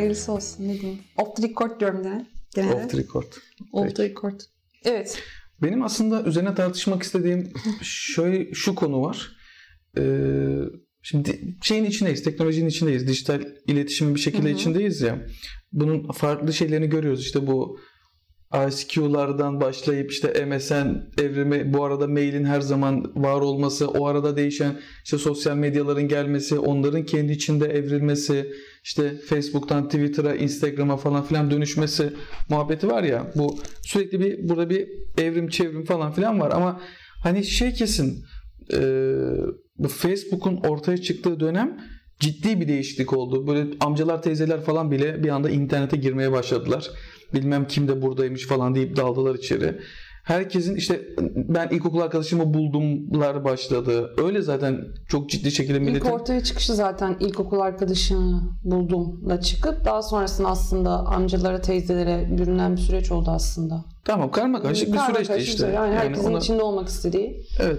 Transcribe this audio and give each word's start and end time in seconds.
Hayırlısı 0.00 0.32
olsun 0.32 0.68
ne 0.68 0.80
diyeyim. 0.80 0.98
Off 1.16 1.36
the 1.36 1.48
record 1.48 1.80
diyorum 1.80 2.04
yani. 2.04 2.26
Genelde. 2.54 2.74
Off 2.74 2.90
the 2.90 2.98
record. 2.98 3.32
Off 3.72 3.96
the 3.96 4.04
record. 4.04 4.40
Evet. 4.84 5.22
Benim 5.62 5.82
aslında 5.82 6.22
üzerine 6.22 6.54
tartışmak 6.54 7.02
istediğim 7.02 7.52
şöyle 7.82 8.54
şu 8.54 8.74
konu 8.74 9.02
var. 9.02 9.32
Ee, 9.98 10.02
şimdi 11.02 11.56
şeyin 11.62 11.84
içindeyiz, 11.84 12.22
teknolojinin 12.22 12.68
içindeyiz. 12.68 13.08
Dijital 13.08 13.42
iletişimin 13.66 14.14
bir 14.14 14.20
şekilde 14.20 14.48
Hı 14.48 14.52
hı. 14.52 14.56
içindeyiz 14.56 15.00
ya. 15.00 15.26
Bunun 15.72 16.12
farklı 16.12 16.52
şeylerini 16.52 16.88
görüyoruz. 16.88 17.20
İşte 17.20 17.46
bu 17.46 17.78
ICQ'lardan 18.54 19.60
başlayıp 19.60 20.10
işte 20.10 20.46
MSN 20.46 21.22
evrimi, 21.22 21.74
bu 21.74 21.84
arada 21.84 22.06
mailin 22.06 22.44
her 22.44 22.60
zaman 22.60 23.12
var 23.14 23.40
olması, 23.40 23.88
o 23.88 24.06
arada 24.06 24.36
değişen 24.36 24.78
işte 25.04 25.18
sosyal 25.18 25.56
medyaların 25.56 26.08
gelmesi, 26.08 26.58
onların 26.58 27.04
kendi 27.04 27.32
içinde 27.32 27.66
evrilmesi, 27.66 28.52
işte 28.84 29.14
Facebook'tan 29.28 29.88
Twitter'a, 29.88 30.34
Instagram'a 30.34 30.96
falan 30.96 31.24
filan 31.24 31.50
dönüşmesi 31.50 32.12
muhabbeti 32.48 32.88
var 32.88 33.02
ya. 33.02 33.32
Bu 33.36 33.58
sürekli 33.82 34.20
bir 34.20 34.48
burada 34.48 34.70
bir 34.70 34.88
evrim 35.18 35.48
çevrim 35.48 35.84
falan 35.84 36.12
filan 36.12 36.40
var 36.40 36.50
ama 36.50 36.80
hani 37.22 37.44
şey 37.44 37.72
kesin 37.72 38.24
e, 38.72 38.80
bu 39.78 39.88
Facebook'un 39.88 40.56
ortaya 40.56 40.98
çıktığı 40.98 41.40
dönem 41.40 41.80
ciddi 42.20 42.60
bir 42.60 42.68
değişiklik 42.68 43.12
oldu. 43.12 43.46
Böyle 43.46 43.66
amcalar 43.80 44.22
teyzeler 44.22 44.60
falan 44.60 44.90
bile 44.90 45.24
bir 45.24 45.28
anda 45.28 45.50
internete 45.50 45.96
girmeye 45.96 46.32
başladılar. 46.32 46.90
Bilmem 47.34 47.66
kim 47.66 47.88
de 47.88 48.02
buradaymış 48.02 48.46
falan 48.46 48.74
deyip 48.74 48.96
daldılar 48.96 49.34
içeri. 49.34 49.78
Herkesin 50.24 50.76
işte 50.76 51.00
ben 51.36 51.68
ilkokul 51.68 52.00
arkadaşımı 52.00 52.54
buldumlar 52.54 53.44
başladı. 53.44 54.10
Öyle 54.24 54.42
zaten 54.42 54.78
çok 55.08 55.30
ciddi 55.30 55.50
şekilde 55.52 55.76
İlk 55.78 55.84
milletin 55.86 56.10
ortaya 56.10 56.42
çıkışı 56.42 56.74
zaten 56.74 57.16
ilkokul 57.20 57.60
arkadaşını 57.60 58.40
buldumla 58.64 59.40
çıkıp 59.40 59.84
daha 59.84 60.02
sonrasında 60.02 60.48
aslında 60.48 60.90
amcalara 60.90 61.60
teyzelere 61.60 62.38
bürünen 62.38 62.72
bir 62.76 62.80
süreç 62.80 63.12
oldu 63.12 63.30
aslında. 63.30 63.84
tamam 64.04 64.30
karma 64.30 64.62
karışık 64.62 64.88
bir 64.92 64.96
Karma 64.98 65.14
süreçti 65.14 65.36
işte. 65.50 65.68
bir- 65.68 65.72
Yani 65.72 65.94
herkesin 65.94 66.30
ona- 66.30 66.38
içinde 66.38 66.62
olmak 66.62 66.88
istediği. 66.88 67.46
Evet. 67.60 67.78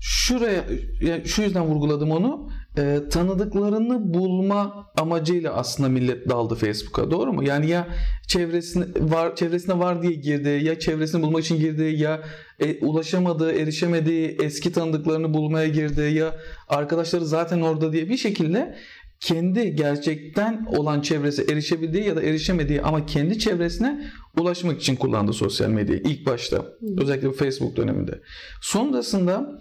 Şuraya 0.00 0.64
yani 1.02 1.24
şu 1.28 1.42
yüzden 1.42 1.64
vurguladım 1.66 2.10
onu. 2.10 2.48
Ee, 2.78 3.00
tanıdıklarını 3.10 4.14
bulma 4.14 4.90
amacıyla 4.98 5.52
aslında 5.52 5.88
millet 5.88 6.28
daldı 6.28 6.54
Facebook'a. 6.54 7.10
Doğru 7.10 7.32
mu? 7.32 7.44
Yani 7.44 7.70
ya 7.70 7.88
çevresine 8.26 8.84
var 8.98 9.36
çevresine 9.36 9.78
var 9.78 10.02
diye 10.02 10.12
girdi, 10.12 10.48
ya 10.48 10.78
çevresini 10.78 11.22
bulmak 11.22 11.44
için 11.44 11.56
girdi, 11.58 11.82
ya 11.82 12.22
e, 12.60 12.86
ulaşamadığı, 12.86 13.52
erişemediği 13.52 14.36
eski 14.42 14.72
tanıdıklarını 14.72 15.34
bulmaya 15.34 15.68
girdi, 15.68 16.00
ya 16.00 16.36
arkadaşları 16.68 17.24
zaten 17.24 17.60
orada 17.60 17.92
diye 17.92 18.08
bir 18.08 18.16
şekilde 18.16 18.74
kendi 19.20 19.76
gerçekten 19.76 20.66
olan 20.76 21.00
çevresi 21.00 21.42
erişebildiği 21.42 22.04
ya 22.04 22.16
da 22.16 22.22
erişemediği 22.22 22.82
ama 22.82 23.06
kendi 23.06 23.38
çevresine 23.38 24.10
ulaşmak 24.36 24.80
için 24.80 24.96
kullandı 24.96 25.32
sosyal 25.32 25.68
medyayı 25.68 26.02
ilk 26.04 26.26
başta. 26.26 26.64
Özellikle 27.00 27.32
Facebook 27.32 27.76
döneminde. 27.76 28.20
Sonrasında 28.62 29.60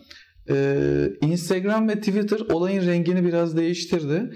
e, 0.49 1.09
Instagram 1.21 1.89
ve 1.89 1.95
Twitter 1.95 2.39
olayın 2.39 2.87
rengini 2.87 3.25
biraz 3.25 3.57
değiştirdi. 3.57 4.31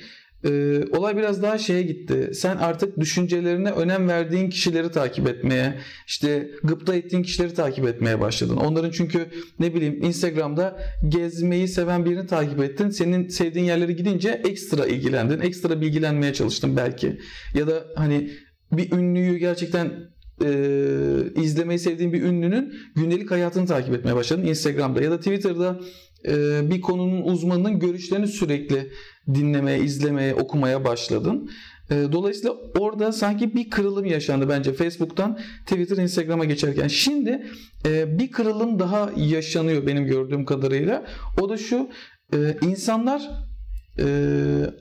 E, 0.45 0.81
olay 0.92 1.17
biraz 1.17 1.44
daha 1.44 1.58
şeye 1.58 1.81
gitti. 1.81 2.31
Sen 2.34 2.58
artık 2.58 3.00
düşüncelerine 3.00 3.72
önem 3.72 4.08
verdiğin 4.08 4.50
kişileri 4.50 4.92
takip 4.92 5.28
etmeye, 5.28 5.80
işte 6.08 6.52
gıpta 6.64 6.95
ettiğin 6.95 7.23
kişileri 7.23 7.54
takip 7.54 7.88
etmeye 7.88 8.20
başladın. 8.20 8.58
Onların 8.58 8.92
çünkü 8.92 9.26
ne 9.59 9.76
bileyim 9.76 10.04
Instagram'da 10.04 10.80
gezmeyi 11.08 11.67
seven 11.67 12.06
birini 12.06 12.28
takip 12.28 12.64
ettin. 12.64 12.89
Senin 12.89 13.28
sevdiğin 13.28 13.66
yerlere 13.66 13.92
gidince 13.92 14.42
ekstra 14.45 14.86
ilgilendin. 14.86 15.39
Ekstra 15.39 15.82
bilgilenmeye 15.82 16.33
çalıştın 16.33 16.77
belki. 16.77 17.20
Ya 17.54 17.67
da 17.67 17.86
hani 17.95 18.32
bir 18.71 18.92
ünlüyü 18.92 19.38
gerçekten 19.38 19.92
e, 20.45 21.41
izlemeyi 21.41 21.79
sevdiğin 21.79 22.13
bir 22.13 22.21
ünlünün 22.21 22.73
gündelik 22.95 23.31
hayatını 23.31 23.65
takip 23.65 23.93
etmeye 23.93 24.15
başladın 24.15 24.43
Instagram'da 24.43 25.02
ya 25.02 25.11
da 25.11 25.17
Twitter'da 25.17 25.79
e, 26.27 26.61
bir 26.71 26.81
konunun 26.81 27.21
uzmanının 27.21 27.79
görüşlerini 27.79 28.27
sürekli 28.27 28.91
dinlemeye, 29.33 29.79
izlemeye, 29.79 30.35
okumaya 30.35 30.85
başladın. 30.85 31.49
E, 31.89 31.95
dolayısıyla 32.11 32.55
orada 32.79 33.11
sanki 33.11 33.55
bir 33.55 33.69
kırılım 33.69 34.05
yaşandı 34.05 34.49
bence 34.49 34.73
Facebook'tan 34.73 35.39
Twitter, 35.65 35.97
Instagram'a 35.97 36.45
geçerken. 36.45 36.87
Şimdi 36.87 37.47
e, 37.85 38.19
bir 38.19 38.31
kırılım 38.31 38.79
daha 38.79 39.11
yaşanıyor 39.17 39.87
benim 39.87 40.05
gördüğüm 40.05 40.45
kadarıyla. 40.45 41.05
O 41.41 41.49
da 41.49 41.58
şu 41.58 41.89
e, 42.33 42.58
insanlar 42.61 43.51
e, 43.99 44.05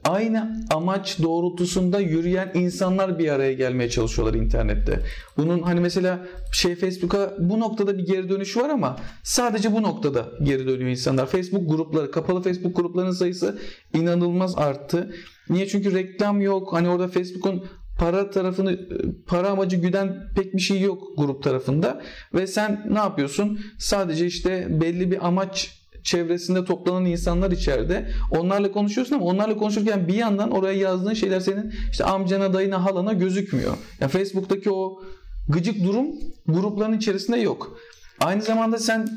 aynı 0.04 0.64
amaç 0.70 1.18
doğrultusunda 1.22 2.00
yürüyen 2.00 2.50
insanlar 2.54 3.18
bir 3.18 3.28
araya 3.28 3.52
gelmeye 3.52 3.90
çalışıyorlar 3.90 4.34
internette. 4.34 5.02
Bunun 5.36 5.62
hani 5.62 5.80
mesela 5.80 6.26
şey 6.52 6.74
Facebook'a 6.74 7.34
bu 7.38 7.60
noktada 7.60 7.98
bir 7.98 8.06
geri 8.06 8.28
dönüş 8.28 8.56
var 8.56 8.70
ama 8.70 8.96
sadece 9.22 9.72
bu 9.72 9.82
noktada 9.82 10.28
geri 10.42 10.66
dönüyor 10.66 10.90
insanlar. 10.90 11.26
Facebook 11.26 11.70
grupları, 11.70 12.10
kapalı 12.10 12.42
Facebook 12.42 12.76
gruplarının 12.76 13.12
sayısı 13.12 13.58
inanılmaz 13.94 14.58
arttı. 14.58 15.14
Niye? 15.50 15.68
Çünkü 15.68 15.94
reklam 15.94 16.40
yok. 16.40 16.72
Hani 16.72 16.88
orada 16.88 17.08
Facebook'un 17.08 17.64
para 17.98 18.30
tarafını 18.30 18.78
para 19.26 19.48
amacı 19.48 19.76
güden 19.76 20.30
pek 20.36 20.54
bir 20.54 20.60
şey 20.60 20.80
yok 20.80 21.02
grup 21.16 21.42
tarafında 21.42 22.02
ve 22.34 22.46
sen 22.46 22.86
ne 22.90 22.98
yapıyorsun? 22.98 23.60
Sadece 23.78 24.26
işte 24.26 24.80
belli 24.80 25.10
bir 25.10 25.26
amaç 25.26 25.79
çevresinde 26.04 26.64
toplanan 26.64 27.04
insanlar 27.04 27.50
içeride. 27.50 28.10
Onlarla 28.30 28.72
konuşuyorsun 28.72 29.14
ama 29.14 29.24
onlarla 29.24 29.56
konuşurken 29.56 30.08
bir 30.08 30.14
yandan 30.14 30.50
oraya 30.50 30.78
yazdığın 30.78 31.14
şeyler 31.14 31.40
senin 31.40 31.72
işte 31.90 32.04
amcana, 32.04 32.52
dayına, 32.52 32.84
halana 32.84 33.12
gözükmüyor. 33.12 33.76
Yani 34.00 34.10
Facebook'taki 34.10 34.70
o 34.70 35.02
gıcık 35.48 35.84
durum 35.84 36.06
grupların 36.46 36.96
içerisinde 36.96 37.36
yok. 37.36 37.78
Aynı 38.20 38.42
zamanda 38.42 38.78
sen 38.78 39.08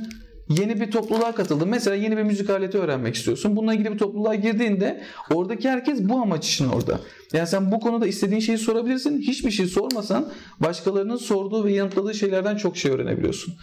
yeni 0.49 0.81
bir 0.81 0.91
topluluğa 0.91 1.35
katıldın. 1.35 1.69
Mesela 1.69 1.95
yeni 1.95 2.17
bir 2.17 2.23
müzik 2.23 2.49
aleti 2.49 2.77
öğrenmek 2.77 3.15
istiyorsun. 3.15 3.55
Bununla 3.55 3.73
ilgili 3.73 3.91
bir 3.91 3.97
topluluğa 3.97 4.35
girdiğinde 4.35 5.03
oradaki 5.33 5.69
herkes 5.69 5.99
bu 6.01 6.21
amaç 6.21 6.49
için 6.49 6.69
orada. 6.69 6.99
Yani 7.33 7.47
sen 7.47 7.71
bu 7.71 7.79
konuda 7.79 8.07
istediğin 8.07 8.39
şeyi 8.39 8.57
sorabilirsin. 8.57 9.21
Hiçbir 9.21 9.51
şey 9.51 9.65
sormasan 9.65 10.29
başkalarının 10.59 11.15
sorduğu 11.15 11.65
ve 11.65 11.73
yanıtladığı 11.73 12.13
şeylerden 12.13 12.55
çok 12.55 12.77
şey 12.77 12.91
öğrenebiliyorsun. 12.91 13.53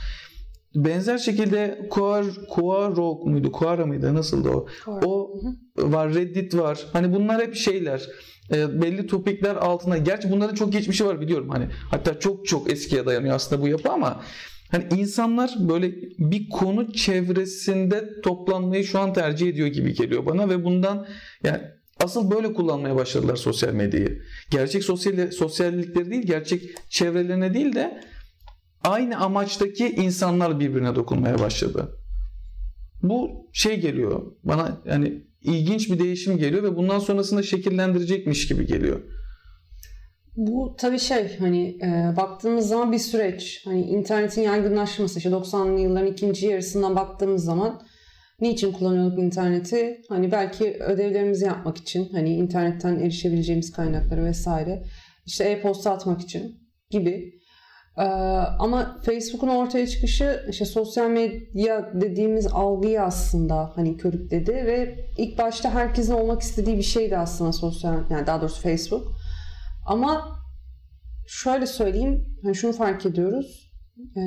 Benzer 0.75 1.19
şekilde 1.19 1.87
Quar, 1.91 2.27
Quaro 2.49 3.25
muydu? 3.25 3.53
Quara 3.53 3.87
mıydı? 3.87 4.15
Nasıldı 4.15 4.49
o? 4.49 4.67
Quora. 4.85 5.07
O 5.07 5.41
var. 5.79 6.15
Reddit 6.15 6.55
var. 6.55 6.87
Hani 6.93 7.15
bunlar 7.15 7.43
hep 7.43 7.55
şeyler. 7.55 8.03
E, 8.53 8.83
belli 8.83 9.07
topikler 9.07 9.57
altına. 9.57 9.99
Gerçi 9.99 10.31
bunların 10.31 10.55
çok 10.55 10.73
geçmişi 10.73 11.07
var 11.07 11.21
biliyorum. 11.21 11.49
Hani 11.49 11.67
hatta 11.91 12.19
çok 12.19 12.47
çok 12.47 12.73
eskiye 12.73 13.07
dayanıyor 13.07 13.35
aslında 13.35 13.63
bu 13.63 13.69
yapı 13.69 13.91
ama 13.91 14.23
hani 14.71 14.85
insanlar 14.97 15.55
böyle 15.59 15.93
bir 16.19 16.49
konu 16.49 16.93
çevresinde 16.93 18.21
toplanmayı 18.23 18.85
şu 18.85 18.99
an 18.99 19.13
tercih 19.13 19.49
ediyor 19.49 19.69
gibi 19.69 19.95
geliyor 19.95 20.27
bana 20.27 20.49
ve 20.49 20.65
bundan 20.65 21.07
yani 21.45 21.61
asıl 22.05 22.31
böyle 22.31 22.53
kullanmaya 22.53 22.97
başladılar 22.97 23.37
sosyal 23.37 23.73
medyayı. 23.73 24.23
Gerçek 24.51 24.85
sosyal 24.85 25.31
sosyallikleri 25.31 26.11
değil, 26.11 26.23
gerçek 26.23 26.63
çevrelerine 26.89 27.55
değil 27.55 27.75
de 27.75 28.01
aynı 28.85 29.17
amaçtaki 29.17 29.89
insanlar 29.89 30.61
birbirine 30.61 30.95
dokunmaya 30.95 31.39
başladı. 31.39 31.97
Bu 33.03 33.49
şey 33.53 33.81
geliyor 33.81 34.33
bana 34.45 34.81
yani 34.85 35.25
ilginç 35.43 35.91
bir 35.91 35.99
değişim 35.99 36.39
geliyor 36.39 36.63
ve 36.63 36.77
bundan 36.77 36.99
sonrasında 36.99 37.43
şekillendirecekmiş 37.43 38.49
gibi 38.49 38.67
geliyor. 38.67 39.01
Bu 40.37 40.77
tabii 40.79 40.99
şey 40.99 41.39
hani 41.39 41.79
e, 41.83 42.17
baktığımız 42.17 42.69
zaman 42.69 42.93
bir 42.93 42.99
süreç. 42.99 43.63
Hani 43.65 43.83
internetin 43.83 44.43
yaygınlaşması 44.43 45.19
işte 45.19 45.31
90'lı 45.31 45.81
yılların 45.81 46.13
ikinci 46.13 46.47
yarısından 46.47 46.97
baktığımız 46.97 47.45
zaman 47.45 47.83
niçin 48.41 48.73
kullanıyorduk 48.73 49.19
interneti? 49.19 50.03
Hani 50.09 50.33
belki 50.33 50.65
ödevlerimizi 50.81 51.45
yapmak 51.45 51.77
için 51.77 52.09
hani 52.13 52.35
internetten 52.35 53.01
erişebileceğimiz 53.01 53.73
kaynakları 53.73 54.25
vesaire. 54.25 54.83
İşte 55.27 55.45
e-posta 55.45 55.91
atmak 55.91 56.21
için 56.21 56.61
gibi. 56.91 57.40
Ee, 57.99 58.03
ama 58.59 58.97
Facebook'un 59.03 59.49
ortaya 59.49 59.87
çıkışı 59.87 60.47
işte 60.51 60.65
sosyal 60.65 61.11
medya 61.11 61.91
dediğimiz 62.01 62.47
algıyı 62.47 63.03
aslında 63.03 63.73
hani 63.75 63.97
körükledi 63.97 64.53
ve 64.53 65.07
ilk 65.19 65.39
başta 65.39 65.75
herkesin 65.75 66.13
olmak 66.13 66.43
istediği 66.43 66.77
bir 66.77 66.83
şeydi 66.83 67.17
aslında 67.17 67.53
sosyal 67.53 68.11
yani 68.11 68.27
daha 68.27 68.41
doğrusu 68.41 68.63
Facebook. 68.63 69.13
Ama 69.87 70.39
şöyle 71.27 71.67
söyleyeyim 71.67 72.39
hani 72.43 72.55
şunu 72.55 72.73
fark 72.73 73.07
ediyoruz. 73.07 73.73
Ee, 74.17 74.21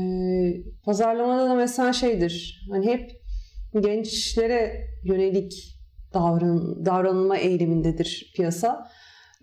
pazarlamada 0.85 1.49
da 1.49 1.55
mesela 1.55 1.93
şeydir. 1.93 2.67
Hani 2.71 2.85
hep 2.85 3.11
gençlere 3.83 4.87
yönelik 5.03 5.53
davran, 6.13 6.85
davranılma 6.85 7.37
eğilimindedir 7.37 8.31
piyasa. 8.35 8.89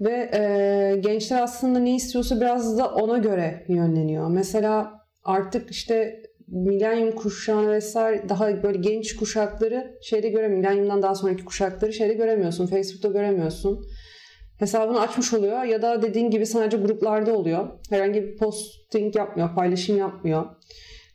Ve 0.00 0.30
e, 0.34 0.96
gençler 1.00 1.42
aslında 1.42 1.78
ne 1.78 1.94
istiyorsa 1.94 2.40
biraz 2.40 2.78
da 2.78 2.94
ona 2.94 3.18
göre 3.18 3.64
yönleniyor. 3.68 4.28
Mesela 4.30 4.92
artık 5.24 5.70
işte 5.70 6.22
milenyum 6.48 7.14
kuşağını 7.14 7.72
vesaire 7.72 8.28
daha 8.28 8.62
böyle 8.62 8.78
genç 8.78 9.16
kuşakları 9.16 9.98
şeyde 10.02 10.28
göremiyorsun. 10.28 10.70
Milenyumdan 10.70 11.02
daha 11.02 11.14
sonraki 11.14 11.44
kuşakları 11.44 11.92
şeyde 11.92 12.14
göremiyorsun. 12.14 12.66
Facebook'ta 12.66 13.08
göremiyorsun. 13.08 13.86
hesabını 14.58 15.00
açmış 15.00 15.34
oluyor 15.34 15.62
ya 15.62 15.82
da 15.82 16.02
dediğin 16.02 16.30
gibi 16.30 16.46
sadece 16.46 16.76
gruplarda 16.76 17.32
oluyor. 17.32 17.68
Herhangi 17.90 18.22
bir 18.22 18.36
posting 18.36 19.16
yapmıyor, 19.16 19.54
paylaşım 19.54 19.98
yapmıyor. 19.98 20.44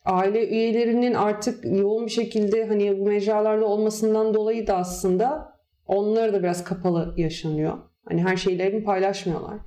Aile 0.06 0.48
üyelerinin 0.48 1.14
artık 1.14 1.66
yoğun 1.66 2.06
bir 2.06 2.12
şekilde 2.12 2.66
hani 2.66 3.00
bu 3.00 3.06
mecralarda 3.06 3.66
olmasından 3.66 4.34
dolayı 4.34 4.68
da 4.68 4.78
aslında 4.78 5.54
onları 5.88 6.34
da 6.34 6.44
biraz 6.44 6.64
kapalı 6.64 7.14
yaşanıyor. 7.18 7.78
Hani 8.10 8.24
her 8.24 8.38
şeylerini 8.38 8.84
paylaşmıyorlar. 8.84 9.60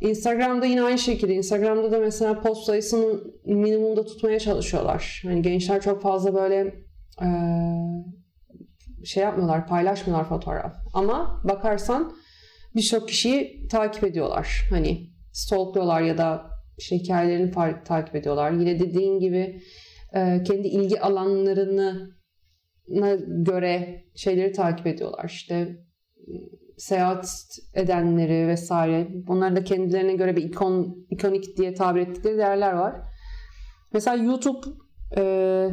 Instagram'da 0.00 0.66
yine 0.66 0.82
aynı 0.82 0.98
şekilde. 0.98 1.34
Instagram'da 1.34 1.92
da 1.92 1.98
mesela 1.98 2.40
post 2.40 2.66
sayısını 2.66 3.20
minimumda 3.44 4.04
tutmaya 4.04 4.38
çalışıyorlar. 4.38 5.22
Hani 5.24 5.42
gençler 5.42 5.82
çok 5.82 6.02
fazla 6.02 6.34
böyle 6.34 6.74
e, 7.22 7.28
şey 9.04 9.22
yapmıyorlar, 9.22 9.66
paylaşmıyorlar 9.66 10.28
fotoğraf. 10.28 10.74
Ama 10.94 11.42
bakarsan 11.44 12.16
birçok 12.74 13.08
kişiyi 13.08 13.68
takip 13.68 14.04
ediyorlar. 14.04 14.62
Hani 14.70 15.10
stalkluyorlar 15.32 16.00
ya 16.00 16.18
da 16.18 16.50
işte 16.78 16.96
hikayelerini 16.98 17.50
takip 17.84 18.14
ediyorlar. 18.14 18.50
Yine 18.50 18.80
dediğin 18.80 19.18
gibi 19.20 19.62
e, 20.14 20.42
kendi 20.42 20.68
ilgi 20.68 21.00
alanlarını 21.00 22.16
göre 23.28 24.04
şeyleri 24.14 24.52
takip 24.52 24.86
ediyorlar. 24.86 25.24
İşte 25.24 25.76
seyahat 26.78 27.28
edenleri 27.74 28.48
vesaire. 28.48 29.08
Bunlar 29.26 29.56
da 29.56 29.64
kendilerine 29.64 30.14
göre 30.14 30.36
bir 30.36 30.42
ikon, 30.42 31.06
ikonik 31.10 31.56
diye 31.56 31.74
tabir 31.74 32.00
ettikleri 32.00 32.38
değerler 32.38 32.72
var. 32.72 32.94
Mesela 33.92 34.16
YouTube 34.16 34.66
e, 35.16 35.70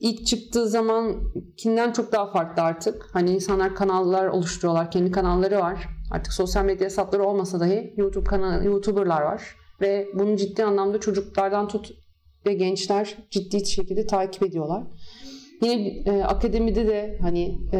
ilk 0.00 0.26
çıktığı 0.26 0.68
zamankinden 0.68 1.92
çok 1.92 2.12
daha 2.12 2.30
farklı 2.32 2.62
artık. 2.62 3.06
Hani 3.12 3.30
insanlar 3.30 3.74
kanallar 3.74 4.26
oluşturuyorlar. 4.26 4.90
Kendi 4.90 5.10
kanalları 5.10 5.58
var. 5.58 5.88
Artık 6.10 6.32
sosyal 6.32 6.64
medya 6.64 6.84
hesapları 6.84 7.24
olmasa 7.24 7.60
dahi 7.60 7.94
YouTube 7.96 8.24
kanal, 8.24 8.64
YouTuber'lar 8.64 9.22
var. 9.22 9.56
Ve 9.80 10.08
bunu 10.14 10.36
ciddi 10.36 10.64
anlamda 10.64 11.00
çocuklardan 11.00 11.68
tut 11.68 11.92
ve 12.46 12.54
gençler 12.54 13.16
ciddi 13.30 13.66
şekilde 13.66 14.06
takip 14.06 14.42
ediyorlar. 14.42 14.82
Yine 15.62 16.02
e, 16.06 16.22
akademide 16.22 16.86
de 16.86 17.18
hani 17.20 17.58
e, 17.72 17.78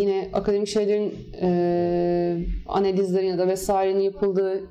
yine 0.00 0.30
akademik 0.32 0.68
şeylerin 0.68 1.14
e, 1.42 2.46
analizleri 2.66 3.26
ya 3.26 3.38
da 3.38 3.48
vesairenin 3.48 4.00
yapıldığı 4.00 4.70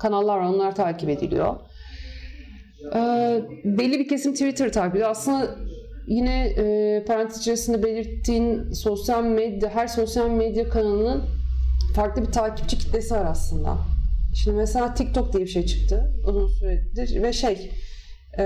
kanallar 0.00 0.38
var. 0.38 0.46
Onlar 0.46 0.74
takip 0.74 1.10
ediliyor. 1.10 1.56
E, 2.94 3.00
belli 3.64 3.98
bir 3.98 4.08
kesim 4.08 4.32
Twitter 4.32 4.72
takip 4.72 4.94
ediyor. 4.94 5.10
Aslında 5.10 5.56
yine 6.06 6.46
e, 6.46 7.04
parantez 7.04 7.38
içerisinde 7.38 7.82
belirttiğin 7.82 8.72
sosyal 8.72 9.24
medya, 9.24 9.70
her 9.70 9.86
sosyal 9.86 10.30
medya 10.30 10.68
kanalının 10.68 11.24
farklı 11.94 12.22
bir 12.22 12.32
takipçi 12.32 12.78
kitlesi 12.78 13.14
var 13.14 13.26
aslında. 13.30 13.78
Şimdi 14.34 14.56
mesela 14.56 14.94
TikTok 14.94 15.32
diye 15.32 15.44
bir 15.44 15.50
şey 15.50 15.66
çıktı 15.66 16.12
uzun 16.26 16.48
süredir 16.48 17.22
ve 17.22 17.32
şey 17.32 17.70
e, 18.38 18.44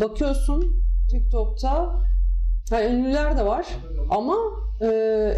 bakıyorsun 0.00 0.82
TikTok'ta 1.10 2.02
yani 2.70 2.84
ünlüler 2.84 3.36
de 3.36 3.46
var 3.46 3.66
ama 4.10 4.36
e, 4.80 4.86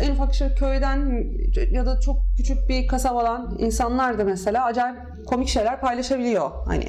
en 0.03 0.13
ufak 0.13 0.35
şey 0.35 0.49
köyden 0.55 1.25
ya 1.71 1.87
da 1.87 2.01
çok 2.01 2.17
küçük 2.37 2.69
bir 2.69 2.87
kasabadan 2.87 3.57
insanlar 3.59 4.19
da 4.19 4.25
mesela 4.25 4.65
acayip 4.65 4.97
komik 5.27 5.49
şeyler 5.49 5.81
paylaşabiliyor 5.81 6.51
hani 6.67 6.85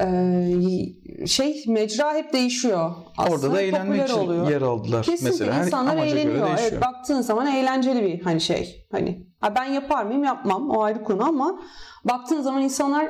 e, 0.00 1.26
şey 1.26 1.64
mecra 1.68 2.14
hep 2.14 2.32
değişiyor. 2.32 2.94
Aslında 3.16 3.34
Orada 3.34 3.52
da 3.52 3.62
eğlenmek 3.62 4.08
için 4.08 4.18
oluyor. 4.18 4.50
yer 4.50 4.62
aldılar. 4.62 5.02
Kesinlikle 5.02 5.44
mesela. 5.44 5.64
insanlar 5.64 5.96
eğleniyor. 5.96 6.48
Evet, 6.60 6.82
baktığın 6.82 7.20
zaman 7.20 7.46
eğlenceli 7.46 8.02
bir 8.02 8.22
hani 8.22 8.40
şey. 8.40 8.86
Hani 8.92 9.26
ha 9.40 9.54
ben 9.54 9.64
yapar 9.64 10.04
mıyım 10.04 10.24
yapmam 10.24 10.70
o 10.70 10.82
ayrı 10.82 11.04
konu 11.04 11.24
ama 11.24 11.60
baktığın 12.04 12.40
zaman 12.42 12.62
insanlar 12.62 13.06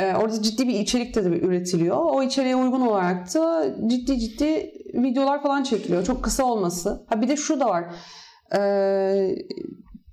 e, 0.00 0.14
orada 0.14 0.42
ciddi 0.42 0.68
bir 0.68 0.74
içerik 0.80 1.14
de 1.14 1.20
üretiliyor. 1.20 1.96
O 2.00 2.22
içeriğe 2.22 2.56
uygun 2.56 2.80
olarak 2.80 3.34
da 3.34 3.74
ciddi 3.86 4.18
ciddi 4.18 4.70
videolar 5.02 5.42
falan 5.42 5.62
çekiliyor. 5.62 6.04
Çok 6.04 6.24
kısa 6.24 6.44
olması. 6.44 7.06
Ha 7.08 7.22
bir 7.22 7.28
de 7.28 7.36
şu 7.36 7.60
da 7.60 7.68
var. 7.68 7.84
Ee, 8.56 9.34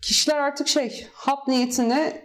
kişiler 0.02 0.38
artık 0.38 0.68
şey 0.68 1.08
hap 1.14 1.48
niyetine 1.48 2.24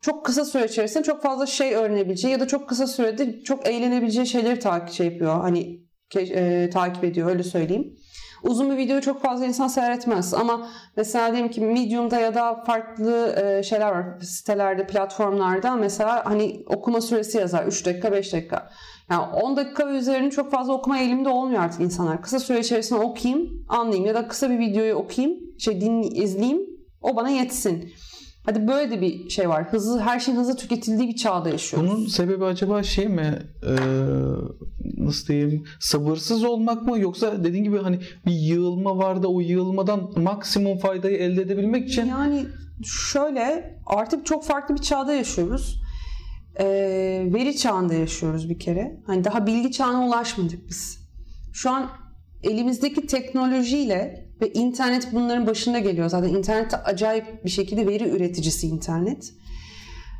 çok 0.00 0.24
kısa 0.24 0.44
süre 0.44 0.64
içerisinde 0.64 1.04
çok 1.04 1.22
fazla 1.22 1.46
şey 1.46 1.74
öğrenebileceği 1.74 2.32
ya 2.32 2.40
da 2.40 2.46
çok 2.46 2.68
kısa 2.68 2.86
sürede 2.86 3.42
çok 3.42 3.66
eğlenebileceği 3.66 4.26
şeyleri 4.26 4.58
takip 4.58 4.94
şey 4.94 5.06
yapıyor. 5.06 5.40
Hani 5.40 5.84
e, 6.16 6.70
takip 6.72 7.04
ediyor 7.04 7.28
öyle 7.28 7.42
söyleyeyim. 7.42 7.96
Uzun 8.42 8.70
bir 8.70 8.76
videoyu 8.76 9.02
çok 9.02 9.22
fazla 9.22 9.46
insan 9.46 9.68
seyretmez 9.68 10.34
ama 10.34 10.68
mesela 10.96 11.32
diyelim 11.32 11.50
ki 11.50 11.60
Medium'da 11.60 12.20
ya 12.20 12.34
da 12.34 12.64
farklı 12.66 13.36
e, 13.42 13.62
şeyler 13.62 13.92
var 13.92 14.20
sitelerde, 14.20 14.86
platformlarda 14.86 15.76
mesela 15.76 16.22
hani 16.24 16.64
okuma 16.66 17.00
süresi 17.00 17.38
yazar 17.38 17.66
3 17.66 17.86
dakika, 17.86 18.12
5 18.12 18.32
dakika. 18.32 18.70
Yani 19.10 19.22
10 19.32 19.56
dakika 19.56 19.88
ve 19.88 19.98
üzerine 19.98 20.30
çok 20.30 20.50
fazla 20.50 20.72
okuma 20.72 20.98
eğilimde 20.98 21.28
olmuyor 21.28 21.62
artık 21.62 21.80
insanlar. 21.80 22.22
Kısa 22.22 22.40
süre 22.40 22.60
içerisinde 22.60 23.00
okuyayım, 23.00 23.64
anlayayım 23.68 24.06
ya 24.06 24.14
da 24.14 24.28
kısa 24.28 24.50
bir 24.50 24.58
videoyu 24.58 24.94
okuyayım, 24.94 25.38
şey 25.58 25.80
din 25.80 26.02
izleyeyim, 26.02 26.60
o 27.02 27.16
bana 27.16 27.30
yetsin. 27.30 27.92
Hadi 28.46 28.68
böyle 28.68 28.90
de 28.90 29.00
bir 29.00 29.28
şey 29.28 29.48
var. 29.48 29.64
Hızlı 29.64 30.00
her 30.00 30.20
şeyin 30.20 30.38
hızlı 30.38 30.56
tüketildiği 30.56 31.08
bir 31.08 31.16
çağda 31.16 31.48
yaşıyoruz. 31.48 31.90
Bunun 31.90 32.06
sebebi 32.06 32.44
acaba 32.44 32.82
şey 32.82 33.08
mi? 33.08 33.38
Ee, 33.66 33.76
nasıl 34.98 35.26
diyeyim? 35.28 35.64
Sabırsız 35.80 36.44
olmak 36.44 36.82
mı 36.82 36.98
yoksa 36.98 37.44
dediğin 37.44 37.64
gibi 37.64 37.78
hani 37.78 37.98
bir 38.26 38.32
yığılma 38.32 38.98
var 38.98 39.22
da 39.22 39.28
o 39.28 39.40
yığılmadan 39.40 40.10
maksimum 40.16 40.78
faydayı 40.78 41.16
elde 41.16 41.42
edebilmek 41.42 41.88
için 41.88 42.06
Yani 42.06 42.46
şöyle 42.84 43.74
artık 43.86 44.26
çok 44.26 44.44
farklı 44.44 44.74
bir 44.74 44.82
çağda 44.82 45.14
yaşıyoruz. 45.14 45.83
Ee, 46.58 47.28
veri 47.34 47.56
çağında 47.56 47.94
yaşıyoruz 47.94 48.50
bir 48.50 48.58
kere. 48.58 49.00
Hani 49.06 49.24
daha 49.24 49.46
bilgi 49.46 49.72
çağına 49.72 50.06
ulaşmadık 50.06 50.68
biz. 50.68 50.98
Şu 51.52 51.70
an 51.70 51.90
elimizdeki 52.42 53.06
teknolojiyle 53.06 54.28
ve 54.40 54.52
internet 54.52 55.08
bunların 55.12 55.46
başında 55.46 55.78
geliyor. 55.78 56.08
Zaten 56.08 56.28
internet 56.28 56.74
acayip 56.84 57.44
bir 57.44 57.50
şekilde 57.50 57.86
veri 57.86 58.08
üreticisi 58.08 58.66
internet. 58.66 59.32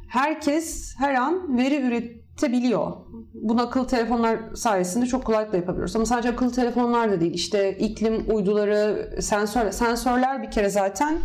Herkes 0.09 0.95
her 0.99 1.15
an 1.15 1.59
veri 1.59 1.81
üretebiliyor. 1.81 2.93
Bunu 3.35 3.63
akıllı 3.63 3.87
telefonlar 3.87 4.55
sayesinde 4.55 5.07
çok 5.07 5.25
kolaylıkla 5.25 5.59
yapabiliyoruz. 5.59 5.97
Ama 5.97 6.07
sadece 6.07 6.31
akıllı 6.31 6.53
telefonlar 6.53 7.11
da 7.11 7.21
değil. 7.21 7.35
İşte 7.35 7.79
iklim 7.79 8.37
uyduları, 8.37 9.11
sensör, 9.21 9.71
sensörler 9.71 10.43
bir 10.43 10.51
kere 10.51 10.69
zaten 10.69 11.19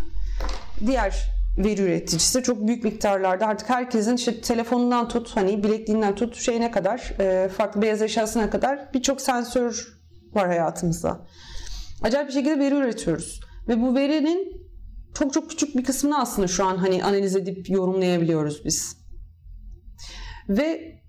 diğer 0.86 1.38
veri 1.58 1.82
üreticisi 1.82 2.44
çok 2.44 2.68
büyük 2.68 2.84
miktarlarda 2.84 3.48
artık 3.48 3.70
herkesin 3.70 4.15
işte 4.15 4.41
telefonundan 4.41 5.08
tut 5.08 5.36
hani 5.36 5.63
bilekliğinden 5.63 6.15
tut 6.15 6.36
şeyine 6.36 6.72
kadar 6.72 7.13
e, 7.20 7.50
farklı 7.50 7.82
beyaz 7.82 8.01
eşyasına 8.01 8.50
kadar 8.50 8.94
birçok 8.94 9.22
sensör 9.22 10.00
var 10.34 10.48
hayatımızda. 10.48 11.25
Acayip 12.03 12.27
bir 12.27 12.34
şekilde 12.34 12.60
veri 12.60 12.75
üretiyoruz. 12.75 13.39
Ve 13.68 13.82
bu 13.82 13.96
verinin 13.96 14.70
çok 15.13 15.34
çok 15.34 15.50
küçük 15.50 15.75
bir 15.77 15.84
kısmını 15.84 16.20
aslında 16.20 16.48
şu 16.48 16.65
an 16.65 16.77
hani 16.77 17.03
analiz 17.03 17.36
edip 17.36 17.70
yorumlayabiliyoruz 17.70 18.65
biz. 18.65 18.98
Ve 20.50 21.00